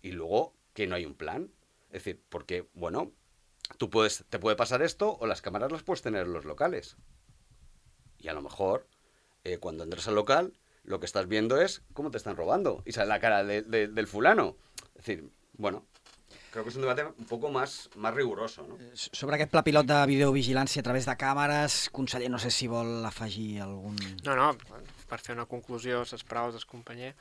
Y 0.00 0.12
luego 0.12 0.54
que 0.72 0.86
no 0.86 0.94
hay 0.94 1.04
un 1.04 1.14
plan, 1.14 1.50
es 1.88 2.04
decir, 2.04 2.22
porque, 2.30 2.66
bueno, 2.72 3.12
tú 3.76 3.90
puedes, 3.90 4.24
te 4.30 4.38
puede 4.38 4.56
pasar 4.56 4.80
esto 4.80 5.18
o 5.20 5.26
las 5.26 5.42
cámaras 5.42 5.70
las 5.70 5.82
puedes 5.82 6.00
tener 6.00 6.24
en 6.24 6.32
los 6.32 6.46
locales. 6.46 6.96
Y 8.18 8.28
a 8.28 8.32
lo 8.32 8.40
mejor, 8.40 8.86
eh, 9.44 9.58
cuando 9.58 9.84
entres 9.84 10.08
al 10.08 10.14
local, 10.14 10.54
lo 10.90 11.00
que 11.00 11.06
estás 11.06 11.26
viendo 11.28 11.60
es 11.60 11.82
cómo 11.92 12.10
te 12.10 12.18
están 12.18 12.36
robando 12.36 12.82
y 12.84 12.92
sale 12.92 13.08
la 13.08 13.20
cara 13.20 13.44
de, 13.44 13.62
de, 13.62 13.88
del 13.88 14.06
fulano. 14.06 14.56
Es 14.96 15.06
decir, 15.06 15.30
bueno, 15.54 15.86
crec 16.50 16.66
que 16.66 16.72
és 16.72 16.78
un 16.78 16.84
debat 16.84 17.00
un 17.06 17.26
poc 17.30 17.44
més, 17.54 17.74
més 17.94 18.14
riguroso. 18.14 18.64
No? 18.66 18.78
Sobre 18.98 19.38
aquest 19.38 19.52
pla 19.52 19.62
pilot 19.66 19.86
de 19.86 19.98
videovigilància 20.10 20.82
a 20.82 20.86
través 20.86 21.06
de 21.06 21.14
càmeres, 21.18 21.84
conseller, 21.94 22.30
no 22.32 22.40
sé 22.42 22.50
si 22.54 22.66
vol 22.70 23.06
afegir 23.06 23.62
algun... 23.62 23.98
No, 24.26 24.34
no, 24.34 24.50
per 25.10 25.20
fer 25.22 25.36
una 25.38 25.46
conclusió, 25.50 26.02
les 26.10 26.26
paraules 26.26 26.58
del 26.58 26.66
companyer, 26.70 27.12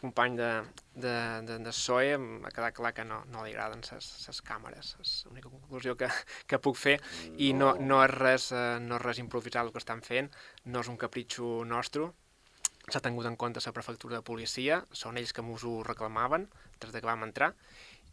company 0.00 0.38
de, 0.38 0.50
de, 0.94 1.14
de, 1.48 1.58
de 1.66 1.74
SOE, 1.74 2.14
ha 2.16 2.52
quedat 2.54 2.76
clar 2.76 2.94
que 2.96 3.04
no, 3.04 3.20
no 3.32 3.44
li 3.44 3.52
agraden 3.52 3.82
les 3.82 4.40
càmeres. 4.46 4.94
És 5.04 5.16
l'única 5.26 5.52
conclusió 5.52 5.96
que, 5.98 6.08
que 6.48 6.60
puc 6.62 6.78
fer. 6.80 6.96
No. 7.26 7.34
I 7.44 7.52
no, 7.58 7.74
no, 7.82 8.00
és 8.06 8.14
res, 8.14 8.48
eh, 8.56 8.78
no 8.84 8.96
és 8.96 9.04
res 9.04 9.20
improvisat 9.20 9.66
el 9.66 9.74
que 9.74 9.82
estan 9.82 10.00
fent, 10.06 10.32
no 10.64 10.86
és 10.86 10.88
un 10.88 10.96
capritxo 11.00 11.58
nostre, 11.68 12.08
s'ha 12.92 13.02
tingut 13.04 13.26
en 13.28 13.36
compte 13.36 13.60
la 13.64 13.74
prefectura 13.76 14.18
de 14.18 14.26
policia, 14.26 14.82
són 14.92 15.18
ells 15.20 15.34
que 15.36 15.44
m'us 15.44 15.64
ho 15.64 15.82
reclamaven 15.86 16.48
des 16.80 16.92
de 16.92 17.00
que 17.00 17.10
vam 17.10 17.26
entrar, 17.26 17.52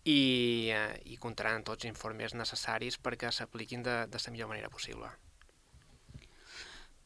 i, 0.06 0.70
eh, 0.72 1.02
i 1.10 1.18
comptaran 1.18 1.64
tots 1.66 1.84
els 1.84 1.92
informes 1.92 2.36
necessaris 2.38 3.00
perquè 3.02 3.32
s'apliquin 3.34 3.84
de, 3.84 4.04
de 4.08 4.22
la 4.26 4.34
millor 4.36 4.52
manera 4.54 4.70
possible. 4.70 5.10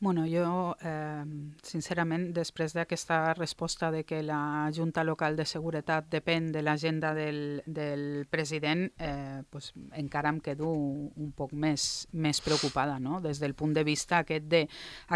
Bueno, 0.02 0.24
jo, 0.32 0.78
eh, 0.80 1.26
sincerament, 1.60 2.30
després 2.32 2.72
d'aquesta 2.72 3.34
resposta 3.34 3.90
de 3.92 4.06
que 4.08 4.22
la 4.24 4.72
Junta 4.72 5.04
Local 5.04 5.36
de 5.36 5.44
Seguretat 5.44 6.08
depèn 6.08 6.54
de 6.54 6.62
l'agenda 6.64 7.12
del, 7.14 7.60
del 7.66 8.26
president, 8.32 8.86
eh, 8.96 9.44
pues, 9.52 9.74
encara 10.00 10.32
em 10.32 10.40
quedo 10.40 10.72
un 10.72 11.34
poc 11.36 11.52
més, 11.52 12.08
més 12.14 12.40
preocupada, 12.40 12.96
no? 13.04 13.20
des 13.20 13.44
del 13.44 13.58
punt 13.60 13.76
de 13.76 13.84
vista 13.84 14.24
aquest 14.24 14.48
de 14.48 14.70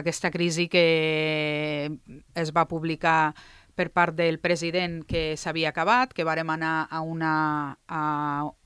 aquesta 0.04 0.32
crisi 0.36 0.68
que 0.68 1.90
es 2.36 2.52
va 2.52 2.68
publicar 2.68 3.32
per 3.76 3.90
part 3.90 4.14
del 4.16 4.38
president 4.40 5.02
que 5.08 5.38
s'havia 5.40 5.72
acabat, 5.72 6.12
que 6.14 6.28
vàrem 6.28 6.50
anar 6.54 6.90
a 6.92 7.02
una, 7.02 7.34
a 7.88 8.04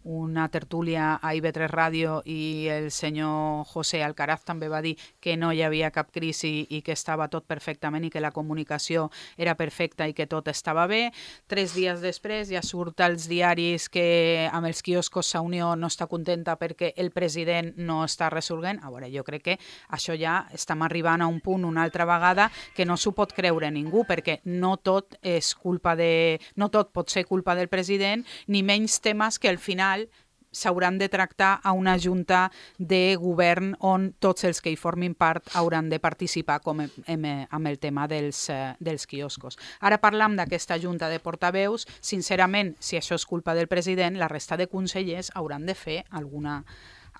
una 0.08 0.48
tertúlia 0.48 1.18
a 1.20 1.34
IB3 1.36 1.68
Ràdio 1.68 2.22
i 2.24 2.68
el 2.72 2.90
senyor 2.96 3.66
José 3.68 4.00
Alcaraz 4.06 4.46
també 4.48 4.70
va 4.72 4.80
dir 4.82 4.96
que 5.20 5.36
no 5.36 5.52
hi 5.52 5.62
havia 5.66 5.92
cap 5.92 6.14
crisi 6.16 6.64
i 6.72 6.80
que 6.82 6.96
estava 6.96 7.28
tot 7.28 7.44
perfectament 7.44 8.08
i 8.08 8.12
que 8.14 8.24
la 8.24 8.32
comunicació 8.32 9.10
era 9.36 9.58
perfecta 9.60 10.08
i 10.08 10.16
que 10.16 10.28
tot 10.32 10.48
estava 10.48 10.88
bé. 10.88 11.12
Tres 11.52 11.76
dies 11.76 12.00
després 12.00 12.48
ja 12.54 12.64
surt 12.64 13.04
als 13.04 13.28
diaris 13.28 13.90
que 13.92 14.48
amb 14.48 14.72
els 14.72 14.82
quioscos 14.82 15.28
Sa 15.28 15.42
Unió 15.44 15.74
no 15.76 15.92
està 15.92 16.08
contenta 16.08 16.56
perquè 16.56 16.94
el 16.96 17.12
president 17.12 17.74
no 17.76 18.00
està 18.06 18.32
resolguent. 18.32 18.80
A 18.84 18.92
veure, 18.94 19.12
jo 19.12 19.26
crec 19.28 19.44
que 19.44 19.58
això 19.92 20.16
ja 20.16 20.46
estem 20.56 20.82
arribant 20.88 21.22
a 21.22 21.28
un 21.28 21.42
punt 21.44 21.66
una 21.68 21.84
altra 21.84 22.06
vegada 22.08 22.48
que 22.76 22.86
no 22.86 22.96
s'ho 22.96 23.12
pot 23.12 23.36
creure 23.36 23.70
ningú 23.76 24.06
perquè 24.08 24.40
no 24.46 24.78
tot 24.78 25.18
és 25.22 25.54
culpa 25.56 25.98
de... 26.00 26.40
no 26.56 26.70
tot 26.72 26.94
pot 26.96 27.12
ser 27.12 27.26
culpa 27.28 27.56
del 27.60 27.68
president 27.68 28.24
ni 28.48 28.64
menys 28.64 29.02
temes 29.04 29.40
que 29.40 29.50
al 29.50 29.60
final 29.60 29.97
final 29.98 30.10
s'hauran 30.58 30.98
de 30.98 31.10
tractar 31.10 31.60
a 31.62 31.72
una 31.74 31.98
junta 32.00 32.52
de 32.78 33.16
govern 33.20 33.76
on 33.80 34.14
tots 34.18 34.46
els 34.48 34.62
que 34.64 34.72
hi 34.72 34.78
formin 34.80 35.14
part 35.14 35.52
hauran 35.60 35.90
de 35.92 36.00
participar 36.00 36.62
com 36.64 36.80
amb, 36.82 37.28
amb 37.52 37.68
el 37.68 37.78
tema 37.78 38.08
dels, 38.08 38.48
eh, 38.50 38.74
dels 38.80 39.06
quioscos. 39.06 39.60
Ara 39.82 40.00
parlam 40.02 40.38
d'aquesta 40.40 40.80
junta 40.80 41.10
de 41.10 41.20
portaveus. 41.20 41.86
Sincerament, 42.00 42.76
si 42.80 42.98
això 42.98 43.16
és 43.20 43.26
culpa 43.26 43.54
del 43.54 43.68
president, 43.68 44.18
la 44.18 44.32
resta 44.32 44.58
de 44.58 44.68
consellers 44.68 45.32
hauran 45.36 45.68
de 45.68 45.76
fer 45.76 46.06
alguna, 46.10 46.64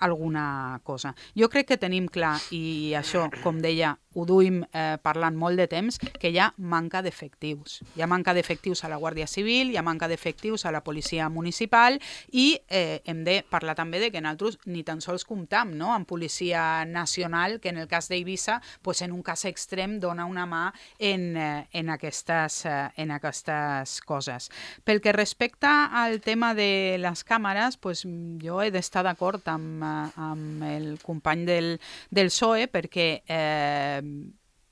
alguna 0.00 0.80
cosa. 0.84 1.14
Jo 1.38 1.48
crec 1.48 1.68
que 1.72 1.80
tenim 1.80 2.08
clar, 2.08 2.36
i 2.54 2.94
això, 2.98 3.28
com 3.42 3.62
deia, 3.62 3.96
ho 4.18 4.24
duim 4.26 4.62
eh, 4.72 4.96
parlant 5.02 5.36
molt 5.38 5.58
de 5.60 5.68
temps, 5.70 5.98
que 5.98 6.30
hi 6.32 6.38
ha 6.40 6.48
manca 6.58 7.02
d'efectius. 7.04 7.78
Hi 7.96 8.02
ha 8.02 8.08
manca 8.10 8.34
d'efectius 8.34 8.82
a 8.84 8.90
la 8.90 8.98
Guàrdia 8.98 9.28
Civil, 9.30 9.70
hi 9.70 9.78
ha 9.78 9.84
manca 9.86 10.08
d'efectius 10.10 10.66
a 10.66 10.72
la 10.74 10.82
policia 10.84 11.28
municipal 11.28 11.98
i 12.32 12.48
eh, 12.68 13.00
hem 13.06 13.22
de 13.26 13.40
parlar 13.48 13.76
també 13.78 14.00
de 14.02 14.10
que 14.10 14.22
nosaltres 14.24 14.58
ni 14.66 14.82
tan 14.86 15.02
sols 15.04 15.26
comptam 15.28 15.74
no? 15.78 15.92
amb 15.94 16.08
policia 16.08 16.84
nacional, 16.88 17.58
que 17.60 17.70
en 17.70 17.78
el 17.78 17.88
cas 17.88 18.08
d'Eivissa, 18.08 18.60
pues, 18.82 19.02
en 19.02 19.12
un 19.12 19.22
cas 19.22 19.44
extrem, 19.48 19.98
dona 20.00 20.26
una 20.26 20.46
mà 20.48 20.64
en, 20.98 21.28
eh, 21.36 21.68
en, 21.72 21.90
aquestes, 21.90 22.64
eh, 22.66 22.88
en 22.96 23.12
aquestes 23.14 24.00
coses. 24.02 24.50
Pel 24.84 25.02
que 25.04 25.12
respecta 25.12 25.90
al 26.02 26.20
tema 26.24 26.54
de 26.54 26.96
les 26.98 27.24
càmeres, 27.24 27.76
pues, 27.76 28.04
jo 28.42 28.62
he 28.62 28.72
d'estar 28.74 29.04
d'acord 29.06 29.46
amb, 29.52 29.84
amb 30.16 30.64
el 30.68 30.90
company 31.04 31.46
del, 31.48 31.70
del 32.10 32.32
PSOE 32.32 32.68
perquè 32.72 33.08
eh, 33.26 34.02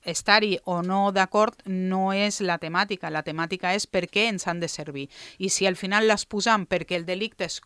estar-hi 0.07 0.57
o 0.65 0.81
no 0.81 1.11
d'acord 1.11 1.61
no 1.67 2.13
és 2.15 2.39
la 2.41 2.57
temàtica, 2.61 3.11
la 3.11 3.23
temàtica 3.27 3.73
és 3.75 3.85
per 3.91 4.07
què 4.07 4.27
ens 4.31 4.47
han 4.47 4.61
de 4.63 4.69
servir. 4.71 5.07
I 5.37 5.51
si 5.51 5.67
al 5.67 5.75
final 5.75 6.07
les 6.07 6.25
posam 6.25 6.65
perquè 6.65 6.95
el 6.95 7.05
delicte 7.05 7.45
es, 7.45 7.59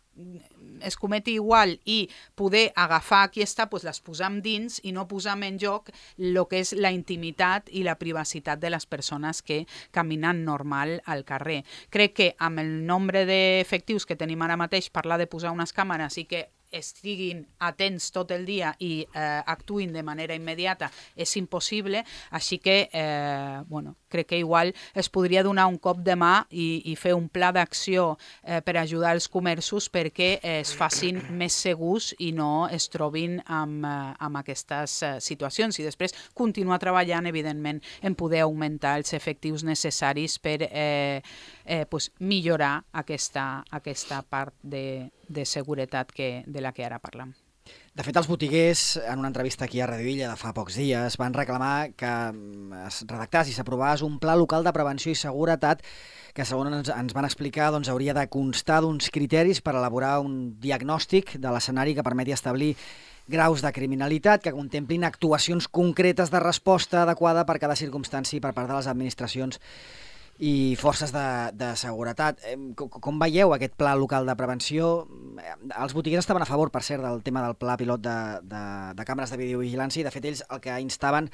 es 0.82 0.98
cometi 0.98 1.36
igual 1.38 1.78
i 1.84 2.08
poder 2.34 2.72
agafar 2.74 3.28
qui 3.30 3.44
està, 3.46 3.68
doncs 3.70 3.86
les 3.86 4.02
posam 4.02 4.40
dins 4.42 4.80
i 4.82 4.92
no 4.92 5.06
posam 5.08 5.46
en 5.46 5.60
joc 5.62 5.92
el 6.18 6.40
que 6.50 6.62
és 6.64 6.74
la 6.74 6.90
intimitat 6.92 7.70
i 7.70 7.84
la 7.86 7.96
privacitat 8.00 8.60
de 8.60 8.72
les 8.74 8.86
persones 8.86 9.42
que 9.42 9.62
caminen 9.92 10.44
normal 10.44 10.98
al 11.06 11.24
carrer. 11.24 11.62
Crec 11.90 12.16
que 12.18 12.32
amb 12.38 12.58
el 12.58 12.82
nombre 12.86 13.24
d'efectius 13.28 14.06
que 14.06 14.18
tenim 14.18 14.42
ara 14.42 14.58
mateix, 14.58 14.90
parlar 14.90 15.20
de 15.22 15.30
posar 15.30 15.54
unes 15.54 15.72
càmeres 15.72 16.18
i 16.18 16.26
que 16.26 16.48
estiguin 16.72 17.44
atents 17.60 18.10
tot 18.14 18.32
el 18.34 18.46
dia 18.48 18.72
i 18.80 19.04
eh, 19.04 19.40
actuïn 19.46 19.92
de 19.92 20.02
manera 20.02 20.34
immediata 20.34 20.90
és 21.14 21.36
impossible, 21.36 22.04
així 22.30 22.58
que 22.58 22.88
eh, 22.92 23.60
bueno, 23.68 23.96
crec 24.08 24.28
que 24.28 24.38
igual 24.38 24.74
es 24.94 25.08
podria 25.08 25.42
donar 25.42 25.66
un 25.66 25.78
cop 25.78 26.02
de 26.04 26.16
mà 26.16 26.46
i, 26.50 26.82
i 26.92 26.96
fer 26.96 27.14
un 27.16 27.28
pla 27.32 27.52
d'acció 27.52 28.16
eh, 28.42 28.60
per 28.64 28.76
ajudar 28.80 29.14
els 29.16 29.28
comerços 29.32 29.88
perquè 29.92 30.30
eh, 30.40 30.58
es 30.60 30.74
facin 30.76 31.20
més 31.30 31.56
segurs 31.56 32.12
i 32.18 32.32
no 32.36 32.68
es 32.68 32.88
trobin 32.92 33.38
amb, 33.46 33.86
eh, 33.88 34.12
amb 34.18 34.40
aquestes 34.42 34.98
eh, 35.02 35.14
situacions. 35.20 35.78
I 35.80 35.88
després 35.88 36.14
continuar 36.34 36.80
treballant, 36.82 37.26
evidentment, 37.28 37.82
en 38.02 38.16
poder 38.18 38.44
augmentar 38.46 38.98
els 39.00 39.12
efectius 39.16 39.64
necessaris 39.64 40.38
per 40.42 40.58
eh, 40.68 41.22
eh, 41.64 41.84
pues, 41.90 42.10
millorar 42.18 42.84
aquesta, 42.92 43.64
aquesta 43.70 44.22
part 44.22 44.54
de, 44.62 45.10
de 45.32 45.46
seguretat 45.48 46.12
que, 46.12 46.44
de 46.46 46.60
la 46.60 46.72
que 46.72 46.84
ara 46.84 47.00
parlam. 47.02 47.34
De 47.92 48.04
fet, 48.04 48.16
els 48.16 48.28
botiguers, 48.28 48.82
en 49.04 49.20
una 49.20 49.28
entrevista 49.28 49.66
aquí 49.66 49.80
a 49.80 49.86
Radio 49.86 50.08
Illa 50.08 50.30
de 50.30 50.40
fa 50.40 50.54
pocs 50.56 50.78
dies, 50.80 51.18
van 51.20 51.34
reclamar 51.36 51.92
que 51.92 52.08
mm, 52.08 52.86
es 52.88 53.02
redactàs 53.04 53.50
i 53.52 53.56
s'aprovàs 53.56 54.02
un 54.06 54.16
pla 54.22 54.34
local 54.38 54.64
de 54.64 54.72
prevenció 54.72 55.12
i 55.12 55.18
seguretat 55.18 55.84
que, 56.32 56.46
segons 56.48 56.72
ens, 56.72 56.90
ens 56.94 57.14
van 57.14 57.28
explicar, 57.28 57.70
doncs, 57.74 57.90
hauria 57.92 58.16
de 58.16 58.24
constar 58.32 58.80
d'uns 58.82 59.12
criteris 59.12 59.60
per 59.60 59.76
elaborar 59.76 60.18
un 60.24 60.56
diagnòstic 60.60 61.36
de 61.36 61.52
l'escenari 61.52 61.94
que 61.94 62.06
permeti 62.06 62.32
establir 62.32 62.72
graus 63.28 63.62
de 63.62 63.72
criminalitat 63.76 64.42
que 64.42 64.56
contemplin 64.56 65.04
actuacions 65.04 65.68
concretes 65.68 66.32
de 66.32 66.40
resposta 66.40 67.04
adequada 67.04 67.44
per 67.46 67.60
cada 67.62 67.76
circumstància 67.78 68.40
per 68.40 68.54
part 68.56 68.72
de 68.72 68.80
les 68.80 68.88
administracions 68.90 69.60
i 70.38 70.74
forces 70.80 71.12
de, 71.12 71.52
de 71.54 71.68
seguretat. 71.76 72.40
Com, 72.76 72.88
com 72.88 73.18
veieu 73.20 73.52
aquest 73.54 73.74
pla 73.78 73.92
local 73.98 74.26
de 74.26 74.34
prevenció? 74.38 75.06
Els 75.68 75.94
botiguers 75.94 76.24
estaven 76.24 76.42
a 76.42 76.48
favor, 76.48 76.72
per 76.72 76.82
cert, 76.82 77.04
del 77.04 77.22
tema 77.22 77.44
del 77.44 77.54
pla 77.60 77.76
pilot 77.78 78.02
de, 78.02 78.16
de, 78.48 78.62
de 78.96 79.06
càmeres 79.06 79.30
de 79.30 79.38
videovigilància 79.38 80.02
i, 80.02 80.06
de 80.06 80.14
fet, 80.14 80.26
ells 80.30 80.42
el 80.48 80.62
que 80.64 80.78
instaven 80.82 81.28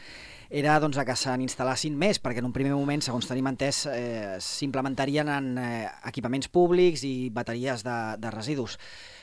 era 0.50 0.78
doncs, 0.82 0.98
que 1.04 1.16
se 1.16 1.36
n'instal·lassin 1.38 1.96
més, 1.96 2.20
perquè 2.20 2.42
en 2.42 2.50
un 2.50 2.56
primer 2.56 2.74
moment, 2.74 3.04
segons 3.04 3.28
tenim 3.28 3.48
entès, 3.50 3.84
eh, 3.92 4.36
s'implementarien 4.42 5.30
en 5.32 5.50
eh, 5.62 5.88
equipaments 6.08 6.50
públics 6.52 7.04
i 7.06 7.30
bateries 7.32 7.84
de, 7.86 7.98
de 8.20 8.34
residus. 8.34 8.78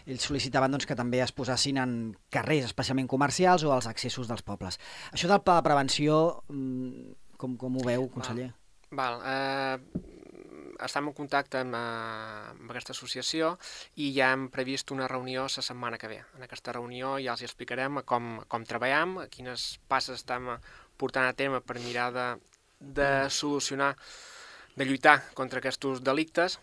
Ells 0.06 0.26
sol·licitaven 0.30 0.74
doncs, 0.74 0.86
que 0.90 0.98
també 0.98 1.22
es 1.26 1.34
posassin 1.34 1.82
en 1.82 1.96
carrers, 2.34 2.70
especialment 2.70 3.10
comercials, 3.12 3.66
o 3.66 3.74
als 3.74 3.90
accessos 3.90 4.30
dels 4.30 4.46
pobles. 4.46 4.80
Això 5.14 5.30
del 5.30 5.42
pla 5.46 5.60
de 5.60 5.66
prevenció, 5.70 6.22
mm, 6.50 7.18
com, 7.42 7.58
com 7.58 7.82
ho 7.82 7.90
veu, 7.90 8.10
conseller? 8.14 8.54
Va. 8.54 8.65
Val, 8.96 9.20
eh, 9.28 9.78
estem 10.86 11.08
en 11.10 11.16
contacte 11.16 11.60
amb, 11.64 11.76
eh, 11.76 12.52
amb 12.52 12.72
aquesta 12.72 12.94
associació 12.96 13.56
i 13.96 14.12
ja 14.16 14.32
hem 14.34 14.48
previst 14.54 14.92
una 14.96 15.08
reunió 15.12 15.44
la 15.44 15.64
setmana 15.68 15.98
que 15.98 16.08
ve. 16.08 16.22
En 16.38 16.44
aquesta 16.44 16.74
reunió 16.74 17.18
ja 17.20 17.34
els 17.34 17.44
explicarem 17.48 18.02
com, 18.06 18.44
com 18.48 18.64
treballem, 18.64 19.18
quines 19.30 19.80
passes 19.88 20.22
estem 20.22 20.48
portant 20.98 21.28
a 21.28 21.34
tema 21.34 21.62
per 21.62 21.80
mirar 21.80 22.12
de, 22.16 22.28
de 22.80 23.10
solucionar, 23.30 23.96
de 24.76 24.86
lluitar 24.86 25.22
contra 25.34 25.60
aquests 25.60 26.02
delictes 26.02 26.60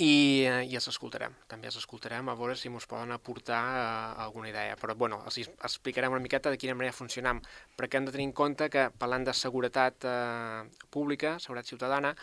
i, 0.00 0.44
eh, 0.48 0.64
i 0.64 0.76
els 0.78 0.88
escoltarem, 0.88 1.34
també 1.50 1.68
els 1.68 1.76
escoltarem 1.76 2.28
a 2.30 2.34
veure 2.38 2.54
si 2.56 2.70
ens 2.70 2.86
poden 2.88 3.12
aportar 3.12 3.60
uh, 3.68 4.22
alguna 4.24 4.48
idea, 4.48 4.76
però 4.80 4.94
bueno, 4.96 5.18
els 5.28 5.38
explicarem 5.42 6.14
una 6.14 6.22
miqueta 6.24 6.52
de 6.52 6.56
quina 6.60 6.76
manera 6.78 6.96
funcionam, 6.96 7.42
perquè 7.76 8.00
hem 8.00 8.08
de 8.08 8.14
tenir 8.14 8.30
en 8.30 8.32
compte 8.32 8.70
que 8.72 8.86
parlant 9.02 9.26
de 9.28 9.34
seguretat 9.36 10.08
uh, 10.08 10.64
pública, 10.88 11.36
seguretat 11.44 11.74
ciutadana, 11.74 12.14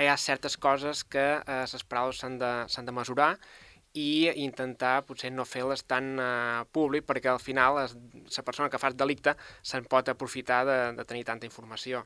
hi 0.00 0.08
ha 0.08 0.16
certes 0.16 0.56
coses 0.56 1.04
que 1.04 1.26
uh, 1.42 1.62
les 1.68 1.84
paraules 1.84 2.24
s'han 2.24 2.40
de, 2.40 2.52
de 2.88 2.96
mesurar 3.00 3.30
i 3.96 4.28
intentar 4.44 5.02
potser 5.08 5.30
no 5.32 5.44
fer-les 5.48 5.84
tan 5.88 6.14
uh, 6.20 6.64
públic 6.72 7.04
perquè 7.08 7.32
al 7.32 7.40
final 7.40 7.82
la 7.84 8.44
persona 8.48 8.68
que 8.72 8.80
fa 8.80 8.92
el 8.92 8.96
delicte 8.96 9.36
se'n 9.62 9.84
pot 9.88 10.08
aprofitar 10.12 10.64
de, 10.68 10.78
de 10.96 11.04
tenir 11.04 11.24
tanta 11.28 11.48
informació. 11.48 12.04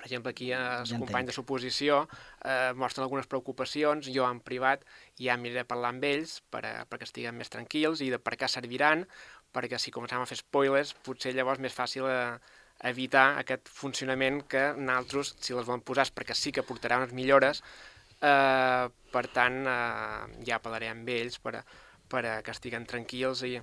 Per 0.00 0.06
exemple, 0.08 0.32
aquí 0.32 0.46
els 0.56 0.94
ja 0.94 0.96
companys 0.96 1.28
de 1.28 1.32
suposició 1.36 1.96
eh, 2.08 2.72
mostren 2.72 3.04
algunes 3.04 3.26
preocupacions, 3.28 4.06
jo 4.08 4.24
en 4.24 4.38
privat 4.40 4.86
ja 5.20 5.36
miraré 5.36 5.66
a 5.66 5.68
parlar 5.68 5.90
amb 5.92 6.06
ells 6.08 6.38
per 6.48 6.62
a, 6.64 6.70
perquè 6.88 7.04
estiguen 7.04 7.36
més 7.36 7.52
tranquils 7.52 8.00
i 8.00 8.08
de 8.08 8.16
per 8.16 8.38
què 8.40 8.48
serviran, 8.48 9.04
perquè 9.52 9.76
si 9.76 9.92
comencem 9.92 10.24
a 10.24 10.30
fer 10.30 10.38
spoilers, 10.40 10.94
potser 11.04 11.34
llavors 11.36 11.60
més 11.60 11.76
fàcil 11.76 12.08
eh, 12.08 12.38
evitar 12.88 13.26
aquest 13.42 13.68
funcionament 13.68 14.40
que 14.48 14.70
nosaltres, 14.78 15.34
si 15.44 15.52
les 15.52 15.68
volem 15.68 15.84
posar, 15.84 16.08
perquè 16.16 16.38
sí 16.38 16.54
que 16.56 16.64
portarà 16.64 17.02
unes 17.02 17.12
millores, 17.12 17.60
eh, 18.24 18.88
per 19.12 19.26
tant, 19.36 19.60
eh, 19.68 20.40
ja 20.48 20.62
parlaré 20.64 20.88
amb 20.94 21.12
ells 21.12 21.36
per 21.44 21.58
a, 21.60 21.64
per 22.08 22.24
a 22.24 22.38
que 22.40 22.56
estiguen 22.56 22.88
tranquils 22.88 23.44
i 23.44 23.58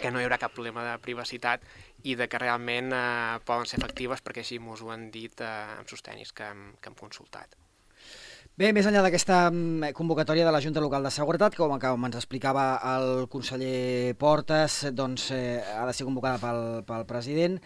que 0.00 0.10
no 0.10 0.20
hi 0.20 0.26
haurà 0.26 0.38
cap 0.40 0.54
problema 0.54 0.84
de 0.86 0.98
privacitat 1.04 1.64
i 2.02 2.16
de 2.18 2.28
que 2.28 2.40
realment 2.40 2.92
eh, 2.96 3.40
poden 3.46 3.68
ser 3.68 3.80
efectives 3.80 4.22
perquè 4.24 4.44
així 4.44 4.58
m'ho 4.58 4.76
han 4.90 5.10
dit 5.14 5.40
eh, 5.40 5.78
amb 5.78 5.88
sostenis 5.88 6.32
que 6.32 6.48
que 6.80 6.90
hem 6.90 6.98
consultat. 6.98 7.56
Bé, 8.52 8.68
més 8.76 8.84
enllà 8.84 9.00
d'aquesta 9.00 9.46
mm, 9.48 9.94
convocatòria 9.96 10.44
de 10.44 10.50
la 10.52 10.60
Junta 10.60 10.80
Local 10.84 11.06
de 11.06 11.10
Seguretat, 11.14 11.54
com, 11.56 11.72
com 11.80 12.04
ens 12.04 12.18
explicava 12.18 12.64
el 12.90 13.24
conseller 13.32 14.12
Portes, 14.20 14.82
doncs 14.92 15.30
eh, 15.32 15.62
ha 15.72 15.86
de 15.88 15.94
ser 15.96 16.04
convocada 16.04 16.36
pel, 16.42 16.60
pel 16.84 17.06
president. 17.08 17.56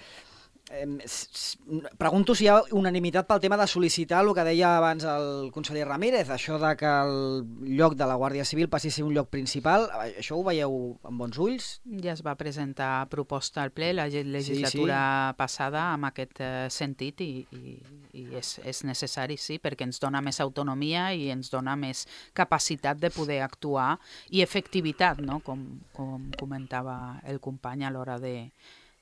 Pregunto 1.98 2.34
si 2.34 2.44
hi 2.44 2.48
ha 2.50 2.56
unanimitat 2.74 3.28
pel 3.28 3.38
tema 3.42 3.56
de 3.58 3.68
sol·licitar 3.70 4.18
el 4.24 4.32
que 4.34 4.44
deia 4.48 4.72
abans 4.80 5.04
el 5.06 5.52
conseller 5.54 5.86
Ramírez, 5.86 6.26
això 6.32 6.58
de 6.58 6.72
que 6.80 6.90
el 6.90 7.76
lloc 7.78 7.94
de 7.94 8.08
la 8.10 8.16
Guàrdia 8.18 8.44
Civil 8.44 8.68
passi 8.68 8.90
a 8.90 8.96
ser 8.96 9.04
un 9.06 9.14
lloc 9.14 9.30
principal. 9.30 9.86
Això 10.18 10.34
ho 10.34 10.42
veieu 10.46 10.96
amb 11.06 11.22
bons 11.22 11.38
ulls? 11.38 11.68
Ja 12.02 12.16
es 12.16 12.24
va 12.26 12.34
presentar 12.34 13.06
proposta 13.12 13.62
al 13.62 13.70
ple 13.70 13.92
la 13.94 14.08
legislatura 14.10 14.98
sí, 14.98 15.30
sí. 15.30 15.38
passada 15.38 15.86
amb 15.92 16.10
aquest 16.10 16.42
eh, 16.42 16.66
sentit 16.70 17.22
i, 17.22 17.30
i, 17.54 17.78
i 18.18 18.26
és, 18.34 18.56
és 18.66 18.82
necessari, 18.90 19.38
sí, 19.38 19.60
perquè 19.62 19.86
ens 19.86 20.02
dona 20.02 20.20
més 20.24 20.42
autonomia 20.42 21.12
i 21.14 21.30
ens 21.30 21.52
dona 21.54 21.76
més 21.78 22.08
capacitat 22.34 22.98
de 22.98 23.14
poder 23.14 23.42
actuar 23.46 23.94
i 24.34 24.42
efectivitat, 24.42 25.22
no? 25.22 25.38
com, 25.46 25.62
com 25.94 26.32
comentava 26.36 27.20
el 27.22 27.38
company 27.38 27.86
a 27.86 27.94
l'hora 27.94 28.18
de, 28.18 28.50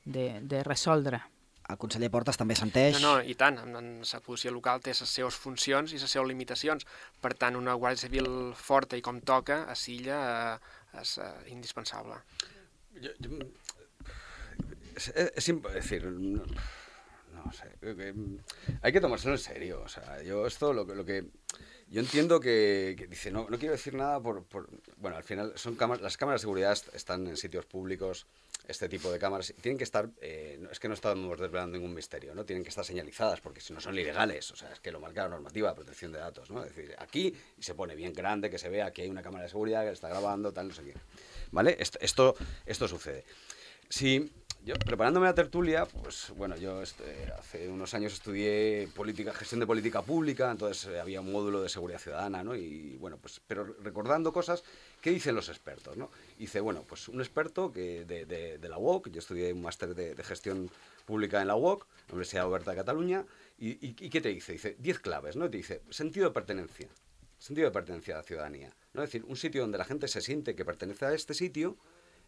de, 0.05 0.35
de 0.45 0.63
resoldre 0.63 1.25
el 1.73 1.79
conseller 1.81 2.11
Portes 2.13 2.37
també 2.41 2.57
senteix... 2.59 2.99
No, 3.01 3.17
no, 3.17 3.25
i 3.25 3.35
tant. 3.41 3.57
La 3.65 4.21
policia 4.25 4.53
local 4.53 4.83
té 4.85 4.93
les 4.93 5.15
seves 5.17 5.39
funcions 5.41 5.95
i 5.95 6.01
les 6.01 6.11
seves 6.11 6.29
limitacions. 6.29 6.85
Per 7.25 7.33
tant, 7.41 7.57
una 7.57 7.77
Guàrdia 7.81 8.05
Civil 8.05 8.29
forta 8.59 9.01
i 9.01 9.05
com 9.05 9.21
toca 9.25 9.63
a 9.71 9.77
Silla 9.79 10.21
eh, 10.29 10.75
és 11.01 11.17
eh, 11.25 11.33
indispensable. 11.55 12.21
Jo, 13.01 13.15
jo, 13.25 13.39
es, 14.95 15.09
es 15.17 15.47
decir, 15.75 16.05
no, 16.07 16.45
no 17.35 17.53
sé, 17.53 17.71
hay 18.81 18.93
que 18.93 19.01
tomárselo 19.01 19.35
en 19.35 19.41
serio. 19.41 19.83
O 19.83 19.89
sea, 19.89 20.23
yo 20.23 20.47
esto 20.47 20.73
lo, 20.73 20.85
lo 20.85 21.05
que 21.05 21.25
yo 21.89 22.01
entiendo 22.01 22.41
que, 22.41 22.95
que, 22.99 23.07
dice, 23.07 23.31
no, 23.31 23.47
no 23.49 23.59
quiero 23.59 23.73
decir 23.73 23.95
nada 23.95 24.21
por, 24.21 24.45
por, 24.45 24.69
Bueno, 24.97 25.17
al 25.17 25.25
final 25.25 25.53
son 25.57 25.77
cámaras, 25.77 26.03
las 26.03 26.17
cámaras 26.17 26.41
de 26.41 26.45
seguridad 26.45 26.79
están 26.93 27.27
en 27.27 27.37
sitios 27.37 27.67
públicos, 27.67 28.27
este 28.67 28.89
tipo 28.89 29.11
de 29.11 29.19
cámaras, 29.19 29.53
tienen 29.61 29.77
que 29.79 29.85
estar, 29.85 30.09
eh, 30.21 30.59
es 30.71 30.81
que 30.81 30.89
no 30.89 30.95
estamos 30.95 31.39
desvelando 31.39 31.77
ningún 31.77 31.95
misterio, 31.95 32.35
¿no? 32.35 32.45
Tienen 32.45 32.63
que 32.63 32.71
estar 32.71 32.85
señalizadas 32.85 33.41
porque 33.41 33.61
si 33.61 33.73
no 33.73 33.81
son 33.81 33.99
ilegales, 33.99 34.51
o 34.51 34.57
sea, 34.57 34.73
es 34.73 34.81
que 34.81 34.91
lo 34.91 35.01
marca 35.01 35.23
la 35.23 35.31
normativa 35.31 35.69
de 35.71 35.75
protección 35.75 36.13
de 36.13 36.19
datos, 36.19 36.51
¿no? 36.51 36.65
Es 36.65 36.75
decir, 36.75 36.95
aquí 36.99 37.35
se 37.59 37.75
pone 37.75 37.95
bien 37.95 38.13
grande, 38.13 38.51
que 38.51 38.59
se 38.59 38.69
vea 38.69 38.93
que 38.93 39.03
hay 39.03 39.11
una 39.11 39.23
cámara 39.23 39.45
de 39.45 39.51
seguridad 39.51 39.85
que 39.85 39.93
está 39.93 40.09
grabando, 40.09 40.53
tal, 40.53 40.69
no 40.69 40.75
sé 40.75 40.83
qué. 40.85 40.95
¿Vale? 41.51 41.77
Esto, 41.79 41.99
esto, 42.01 42.35
esto 42.67 42.89
sucede. 42.89 43.25
Si 43.89 44.31
yo, 44.65 44.75
preparándome 44.77 45.29
a 45.29 45.35
tertulia, 45.35 45.85
pues 45.85 46.33
bueno, 46.37 46.57
yo 46.57 46.81
este, 46.81 47.31
hace 47.39 47.69
unos 47.69 47.93
años 47.93 48.15
estudié 48.15 48.89
política, 48.95 49.35
gestión 49.35 49.61
de 49.61 49.67
política 49.67 50.01
pública, 50.01 50.51
entonces 50.51 50.87
eh, 50.87 50.99
había 50.99 51.21
un 51.21 51.31
módulo 51.31 51.61
de 51.61 51.69
seguridad 51.69 51.99
ciudadana, 51.99 52.43
¿no? 52.43 52.57
Y 52.57 52.97
bueno, 52.97 53.19
pues, 53.19 53.43
pero 53.47 53.65
recordando 53.83 54.33
cosas, 54.33 54.65
¿qué 55.05 55.11
dicen 55.11 55.35
los 55.35 55.51
expertos, 55.51 55.99
no? 55.99 56.11
Hice, 56.39 56.61
bueno, 56.61 56.83
pues 56.89 57.09
un 57.09 57.21
experto 57.21 57.71
que 57.71 58.07
de, 58.07 58.69
la 58.71 58.79
UOC, 58.79 59.11
yo 59.11 59.19
estudié 59.19 59.53
un 59.53 59.61
máster 59.61 59.95
de, 59.95 60.25
gestión 60.25 60.71
pública 61.05 61.43
en 61.43 61.49
la 61.49 61.57
UOC, 61.57 61.87
la 62.09 62.15
Universidad 62.15 62.49
Oberta 62.49 62.71
de 62.71 62.79
Cataluña, 62.79 63.27
y, 63.59 63.93
¿qué 63.93 64.23
te 64.23 64.31
dice? 64.31 64.53
Dice, 64.53 64.77
10 64.79 65.01
claves, 65.01 65.37
¿no? 65.37 65.51
Te 65.51 65.59
dice, 65.59 65.83
sentido 65.91 66.29
de 66.29 66.33
pertenencia, 66.33 66.89
sentido 67.39 67.67
de 67.67 67.73
pertenencia 67.73 68.15
a 68.15 68.19
la 68.19 68.23
ciudadanía, 68.23 68.75
¿no? 68.95 69.03
Es 69.03 69.11
decir, 69.11 69.27
un 69.29 69.37
sitio 69.37 69.61
donde 69.61 69.77
la 69.77 69.85
gente 69.85 70.09
se 70.09 70.23
siente 70.23 70.57
que 70.57 70.65
pertenece 70.65 71.05
a 71.05 71.13
este 71.13 71.35
sitio, 71.35 71.77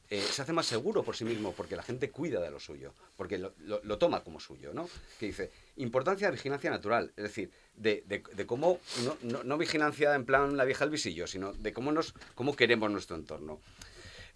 eh, 0.08 0.20
se 0.20 0.42
hace 0.42 0.52
más 0.52 0.66
seguro 0.66 1.02
por 1.02 1.16
sí 1.16 1.24
mismo 1.24 1.52
porque 1.52 1.74
la 1.74 1.82
gente 1.82 2.10
cuida 2.10 2.40
de 2.40 2.50
lo 2.50 2.60
suyo, 2.60 2.94
porque 3.16 3.38
lo, 3.38 3.98
toma 3.98 4.22
como 4.22 4.38
suyo, 4.38 4.72
¿no? 4.72 4.88
Que 5.18 5.26
dice, 5.26 5.50
importancia 5.76 6.28
de 6.28 6.32
vigilancia 6.32 6.70
natural, 6.70 7.12
es 7.16 7.24
decir, 7.24 7.50
de, 7.74 8.04
de, 8.06 8.46
cómo, 8.46 8.78
no, 9.22 9.42
no, 9.42 9.58
vigilancia 9.58 10.14
en 10.14 10.24
plan 10.24 10.56
la 10.56 10.64
vieja 10.64 10.84
al 10.84 10.90
visillo, 10.90 11.26
sino 11.26 11.52
de 11.52 11.72
cómo, 11.72 11.90
nos, 11.90 12.14
cómo 12.34 12.54
queremos 12.54 12.90
nuestro 12.90 13.16
entorno. 13.16 13.60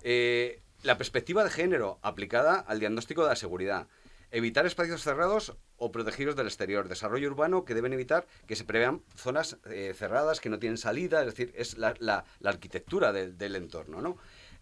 Eh, 0.02 0.61
la 0.83 0.96
perspectiva 0.96 1.44
de 1.44 1.50
género 1.50 1.98
aplicada 2.02 2.59
al 2.59 2.80
diagnóstico 2.80 3.22
de 3.22 3.28
la 3.28 3.37
seguridad. 3.37 3.87
Evitar 4.33 4.64
espacios 4.64 5.02
cerrados 5.02 5.56
o 5.76 5.92
protegidos 5.92 6.37
del 6.37 6.46
exterior. 6.46 6.88
Desarrollo 6.88 7.28
urbano 7.28 7.64
que 7.64 7.74
deben 7.74 7.92
evitar 7.92 8.26
que 8.46 8.56
se 8.56 8.64
prevean 8.64 9.02
zonas 9.16 9.59
eh, 9.66 9.92
cerradas 9.96 10.40
que 10.40 10.48
no 10.48 10.59
tienen 10.59 10.78
salida, 10.78 11.20
es 11.20 11.26
decir, 11.26 11.52
es 11.56 11.78
la, 11.78 11.94
la, 11.98 12.24
arquitectura 12.44 13.12
de, 13.12 13.33
del 13.33 13.56
entorno, 13.56 14.00
¿no? 14.00 14.18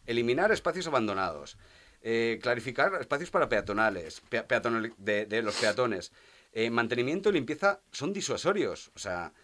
Eliminar 0.08 0.50
espacios 0.50 0.86
abandonados, 0.86 1.58
eh, 2.00 2.38
clarificar 2.42 2.94
espacios 3.00 3.30
para 3.30 3.48
peatonales, 3.48 4.22
pe 4.28 4.42
peatonal, 4.42 4.94
de, 4.96 5.26
de, 5.26 5.42
los 5.42 5.56
peatones, 5.56 6.12
eh, 6.52 6.70
mantenimiento 6.70 7.28
y 7.28 7.34
limpieza 7.34 7.82
son 7.92 8.12
disuasorios, 8.12 8.90
o 8.94 8.98
sea, 8.98 9.34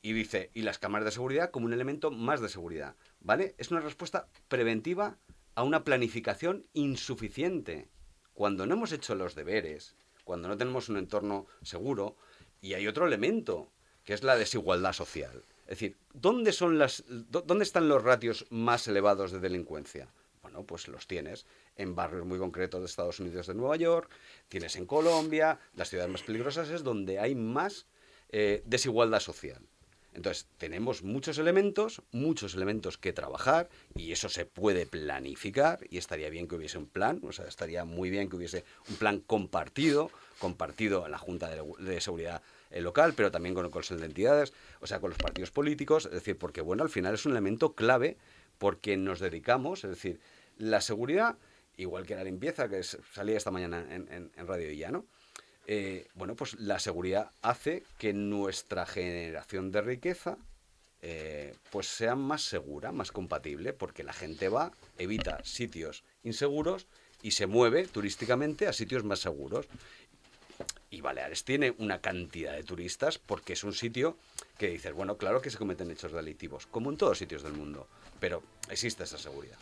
y 0.00 0.12
dice, 0.12 0.50
y 0.54 0.62
las 0.62 0.78
cámaras 0.78 1.06
de 1.06 1.10
seguridad 1.10 1.50
como 1.50 1.66
un 1.66 1.72
elemento 1.72 2.10
más 2.10 2.40
de 2.40 2.48
seguridad, 2.48 2.96
¿vale? 3.20 3.54
Es 3.58 3.70
una 3.70 3.80
respuesta 3.80 4.28
preventiva 4.48 5.18
a 5.54 5.64
una 5.64 5.84
planificación 5.84 6.66
insuficiente. 6.72 7.88
Cuando 8.32 8.66
no 8.66 8.74
hemos 8.74 8.92
hecho 8.92 9.14
los 9.14 9.34
deberes, 9.34 9.96
cuando 10.24 10.48
no 10.48 10.56
tenemos 10.56 10.88
un 10.88 10.96
entorno 10.98 11.46
seguro, 11.62 12.16
y 12.60 12.74
hay 12.74 12.86
otro 12.86 13.06
elemento, 13.06 13.72
que 14.04 14.14
es 14.14 14.22
la 14.22 14.36
desigualdad 14.36 14.92
social. 14.92 15.44
Es 15.72 15.78
decir, 15.78 15.96
¿dónde, 16.12 16.52
son 16.52 16.78
las, 16.78 17.02
¿dónde 17.08 17.64
están 17.64 17.88
los 17.88 18.04
ratios 18.04 18.44
más 18.50 18.86
elevados 18.88 19.32
de 19.32 19.40
delincuencia? 19.40 20.06
Bueno, 20.42 20.64
pues 20.64 20.86
los 20.86 21.06
tienes 21.06 21.46
en 21.76 21.94
barrios 21.94 22.26
muy 22.26 22.38
concretos 22.38 22.80
de 22.80 22.84
Estados 22.84 23.20
Unidos 23.20 23.46
de 23.46 23.54
Nueva 23.54 23.76
York, 23.76 24.10
tienes 24.48 24.76
en 24.76 24.84
Colombia, 24.84 25.58
las 25.74 25.88
ciudades 25.88 26.12
más 26.12 26.24
peligrosas 26.24 26.68
es 26.68 26.84
donde 26.84 27.18
hay 27.18 27.34
más 27.34 27.86
eh, 28.28 28.62
desigualdad 28.66 29.20
social. 29.20 29.62
Entonces, 30.12 30.46
tenemos 30.58 31.02
muchos 31.02 31.38
elementos, 31.38 32.02
muchos 32.12 32.54
elementos 32.54 32.98
que 32.98 33.14
trabajar 33.14 33.70
y 33.94 34.12
eso 34.12 34.28
se 34.28 34.44
puede 34.44 34.84
planificar 34.84 35.80
y 35.88 35.96
estaría 35.96 36.28
bien 36.28 36.48
que 36.48 36.56
hubiese 36.56 36.76
un 36.76 36.86
plan, 36.86 37.22
o 37.26 37.32
sea, 37.32 37.46
estaría 37.46 37.86
muy 37.86 38.10
bien 38.10 38.28
que 38.28 38.36
hubiese 38.36 38.66
un 38.90 38.96
plan 38.96 39.20
compartido, 39.20 40.10
compartido 40.38 41.06
en 41.06 41.12
la 41.12 41.18
Junta 41.18 41.48
de, 41.48 41.62
de 41.78 41.98
Seguridad 42.02 42.42
local, 42.80 43.14
pero 43.14 43.30
también 43.30 43.54
con 43.54 43.66
el 43.66 44.02
Entidades, 44.02 44.52
o 44.80 44.86
sea, 44.86 45.00
con 45.00 45.10
los 45.10 45.18
partidos 45.18 45.50
políticos, 45.50 46.06
es 46.06 46.12
decir, 46.12 46.38
porque, 46.38 46.60
bueno, 46.60 46.82
al 46.82 46.90
final 46.90 47.14
es 47.14 47.26
un 47.26 47.32
elemento 47.32 47.74
clave 47.74 48.16
porque 48.58 48.96
nos 48.96 49.20
dedicamos, 49.20 49.84
es 49.84 49.90
decir, 49.90 50.20
la 50.56 50.80
seguridad, 50.80 51.36
igual 51.76 52.06
que 52.06 52.14
la 52.14 52.24
limpieza, 52.24 52.68
que 52.68 52.82
salía 52.82 53.36
esta 53.36 53.50
mañana 53.50 53.84
en 53.90 54.46
Radio 54.46 54.68
Villano, 54.68 55.04
eh, 55.66 56.08
bueno, 56.14 56.34
pues 56.34 56.58
la 56.58 56.78
seguridad 56.78 57.30
hace 57.40 57.84
que 57.98 58.12
nuestra 58.12 58.84
generación 58.84 59.70
de 59.70 59.80
riqueza 59.80 60.36
eh, 61.02 61.54
pues 61.70 61.86
sea 61.86 62.14
más 62.16 62.42
segura, 62.42 62.92
más 62.92 63.12
compatible, 63.12 63.72
porque 63.72 64.02
la 64.02 64.12
gente 64.12 64.48
va, 64.48 64.72
evita 64.98 65.44
sitios 65.44 66.04
inseguros 66.24 66.86
y 67.22 67.32
se 67.32 67.46
mueve 67.46 67.86
turísticamente 67.86 68.66
a 68.66 68.72
sitios 68.72 69.04
más 69.04 69.20
seguros. 69.20 69.66
Y 70.90 71.00
Baleares 71.00 71.44
tiene 71.44 71.74
una 71.78 72.00
cantidad 72.00 72.52
de 72.52 72.62
turistas 72.62 73.18
porque 73.18 73.54
es 73.54 73.64
un 73.64 73.72
sitio 73.72 74.16
que 74.58 74.68
dices, 74.68 74.92
bueno, 74.92 75.16
claro 75.16 75.40
que 75.40 75.50
se 75.50 75.58
cometen 75.58 75.90
hechos 75.90 76.12
delictivos, 76.12 76.66
como 76.66 76.90
en 76.90 76.96
todos 76.96 77.18
sitios 77.18 77.42
del 77.42 77.54
mundo, 77.54 77.88
pero 78.20 78.42
existe 78.68 79.04
esa 79.04 79.18
seguridad. 79.18 79.56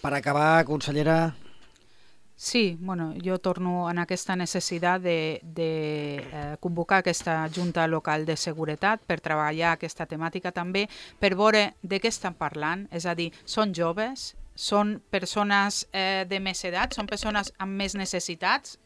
Para 0.00 0.18
acabar, 0.18 0.64
consellera, 0.64 1.34
Sí, 2.38 2.76
bueno, 2.80 3.14
jo 3.24 3.38
torno 3.38 3.88
en 3.90 3.96
aquesta 3.96 4.34
necessitat 4.36 5.00
de, 5.00 5.40
de 5.42 6.16
eh, 6.20 6.56
convocar 6.60 6.98
aquesta 6.98 7.48
Junta 7.48 7.86
Local 7.88 8.26
de 8.26 8.36
Seguretat 8.36 9.00
per 9.08 9.22
treballar 9.24 9.70
aquesta 9.72 10.04
temàtica 10.04 10.52
també, 10.52 10.84
per 11.16 11.32
veure 11.32 11.70
de 11.80 11.96
què 11.96 12.12
estan 12.12 12.36
parlant, 12.36 12.84
és 12.92 13.08
a 13.08 13.14
dir, 13.16 13.30
són 13.48 13.72
joves, 13.72 14.34
són 14.52 14.98
persones 15.08 15.86
eh, 15.96 16.26
de 16.28 16.36
més 16.44 16.60
edat, 16.68 16.92
són 16.92 17.08
persones 17.08 17.54
amb 17.56 17.72
més 17.72 17.96
necessitats, 17.96 18.76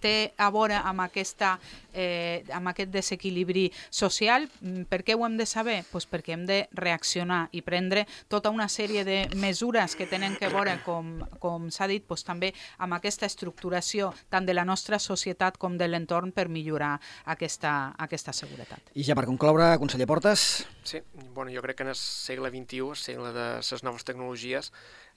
té 0.00 0.32
a 0.36 0.50
veure 0.54 0.78
amb, 0.78 1.02
aquesta, 1.04 1.56
eh, 1.92 2.44
amb 2.54 2.70
aquest 2.72 2.92
desequilibri 2.92 3.68
social. 3.90 4.48
Mm, 4.60 4.86
per 4.90 5.02
què 5.04 5.16
ho 5.16 5.24
hem 5.26 5.36
de 5.38 5.46
saber? 5.46 5.82
Pues 5.90 6.08
perquè 6.08 6.34
hem 6.36 6.46
de 6.48 6.60
reaccionar 6.72 7.48
i 7.52 7.62
prendre 7.62 8.06
tota 8.28 8.50
una 8.50 8.68
sèrie 8.68 9.04
de 9.04 9.18
mesures 9.36 9.96
que 9.96 10.06
tenen 10.06 10.36
que 10.36 10.50
veure, 10.52 10.78
com, 10.84 11.18
com 11.42 11.70
s'ha 11.74 11.88
dit, 11.90 12.04
pues, 12.06 12.24
també 12.24 12.52
amb 12.78 12.94
aquesta 12.98 13.26
estructuració 13.26 14.12
tant 14.28 14.46
de 14.46 14.54
la 14.54 14.64
nostra 14.64 14.98
societat 14.98 15.58
com 15.58 15.78
de 15.78 15.88
l'entorn 15.88 16.32
per 16.32 16.48
millorar 16.48 16.96
aquesta, 17.26 17.94
aquesta 17.98 18.32
seguretat. 18.32 18.92
I 18.94 19.06
ja 19.06 19.16
per 19.18 19.26
concloure, 19.28 19.76
conseller 19.78 20.06
Portes. 20.08 20.66
Sí, 20.88 21.02
bueno, 21.34 21.52
jo 21.52 21.60
crec 21.62 21.76
que 21.76 21.82
en 21.84 21.92
el 21.92 21.98
segle 21.98 22.48
XXI, 22.48 22.80
el 22.88 22.96
segle 22.96 23.32
de 23.32 23.48
les 23.58 23.84
noves 23.84 24.04
tecnologies, 24.08 24.72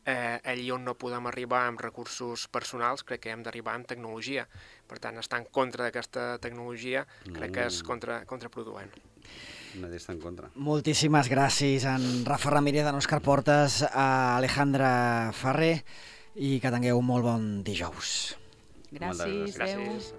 eh, 0.06 0.40
allí 0.44 0.70
on 0.72 0.86
no 0.86 0.96
podem 1.00 1.28
arribar 1.30 1.66
amb 1.68 1.82
recursos 1.82 2.48
personals, 2.52 3.04
crec 3.04 3.26
que 3.26 3.34
hem 3.34 3.44
d'arribar 3.46 3.76
amb 3.78 3.88
tecnologia. 3.90 4.48
Per 4.88 5.00
tant, 5.00 5.18
estar 5.22 5.40
en 5.42 5.48
contra 5.52 5.88
d'aquesta 5.88 6.38
tecnologia 6.44 7.06
crec 7.30 7.56
que 7.56 7.68
és 7.70 7.82
contra, 7.88 8.22
contraproduent. 8.26 8.92
Nadie 9.80 10.02
està 10.02 10.12
en 10.12 10.20
contra. 10.20 10.50
Moltíssimes 10.60 11.30
gràcies 11.32 11.86
a 11.88 11.96
en 11.96 12.26
Rafa 12.28 12.52
Ramírez, 12.52 12.88
a 12.88 12.96
Òscar 12.98 13.22
Portes, 13.24 13.82
a 13.88 14.38
Alejandra 14.38 15.32
Ferrer 15.38 15.78
i 16.36 16.58
que 16.60 16.72
tingueu 16.74 17.00
un 17.00 17.08
molt 17.08 17.28
bon 17.28 17.46
dijous. 17.64 18.36
Gràcies. 18.92 19.56
Gràcies. 19.56 20.10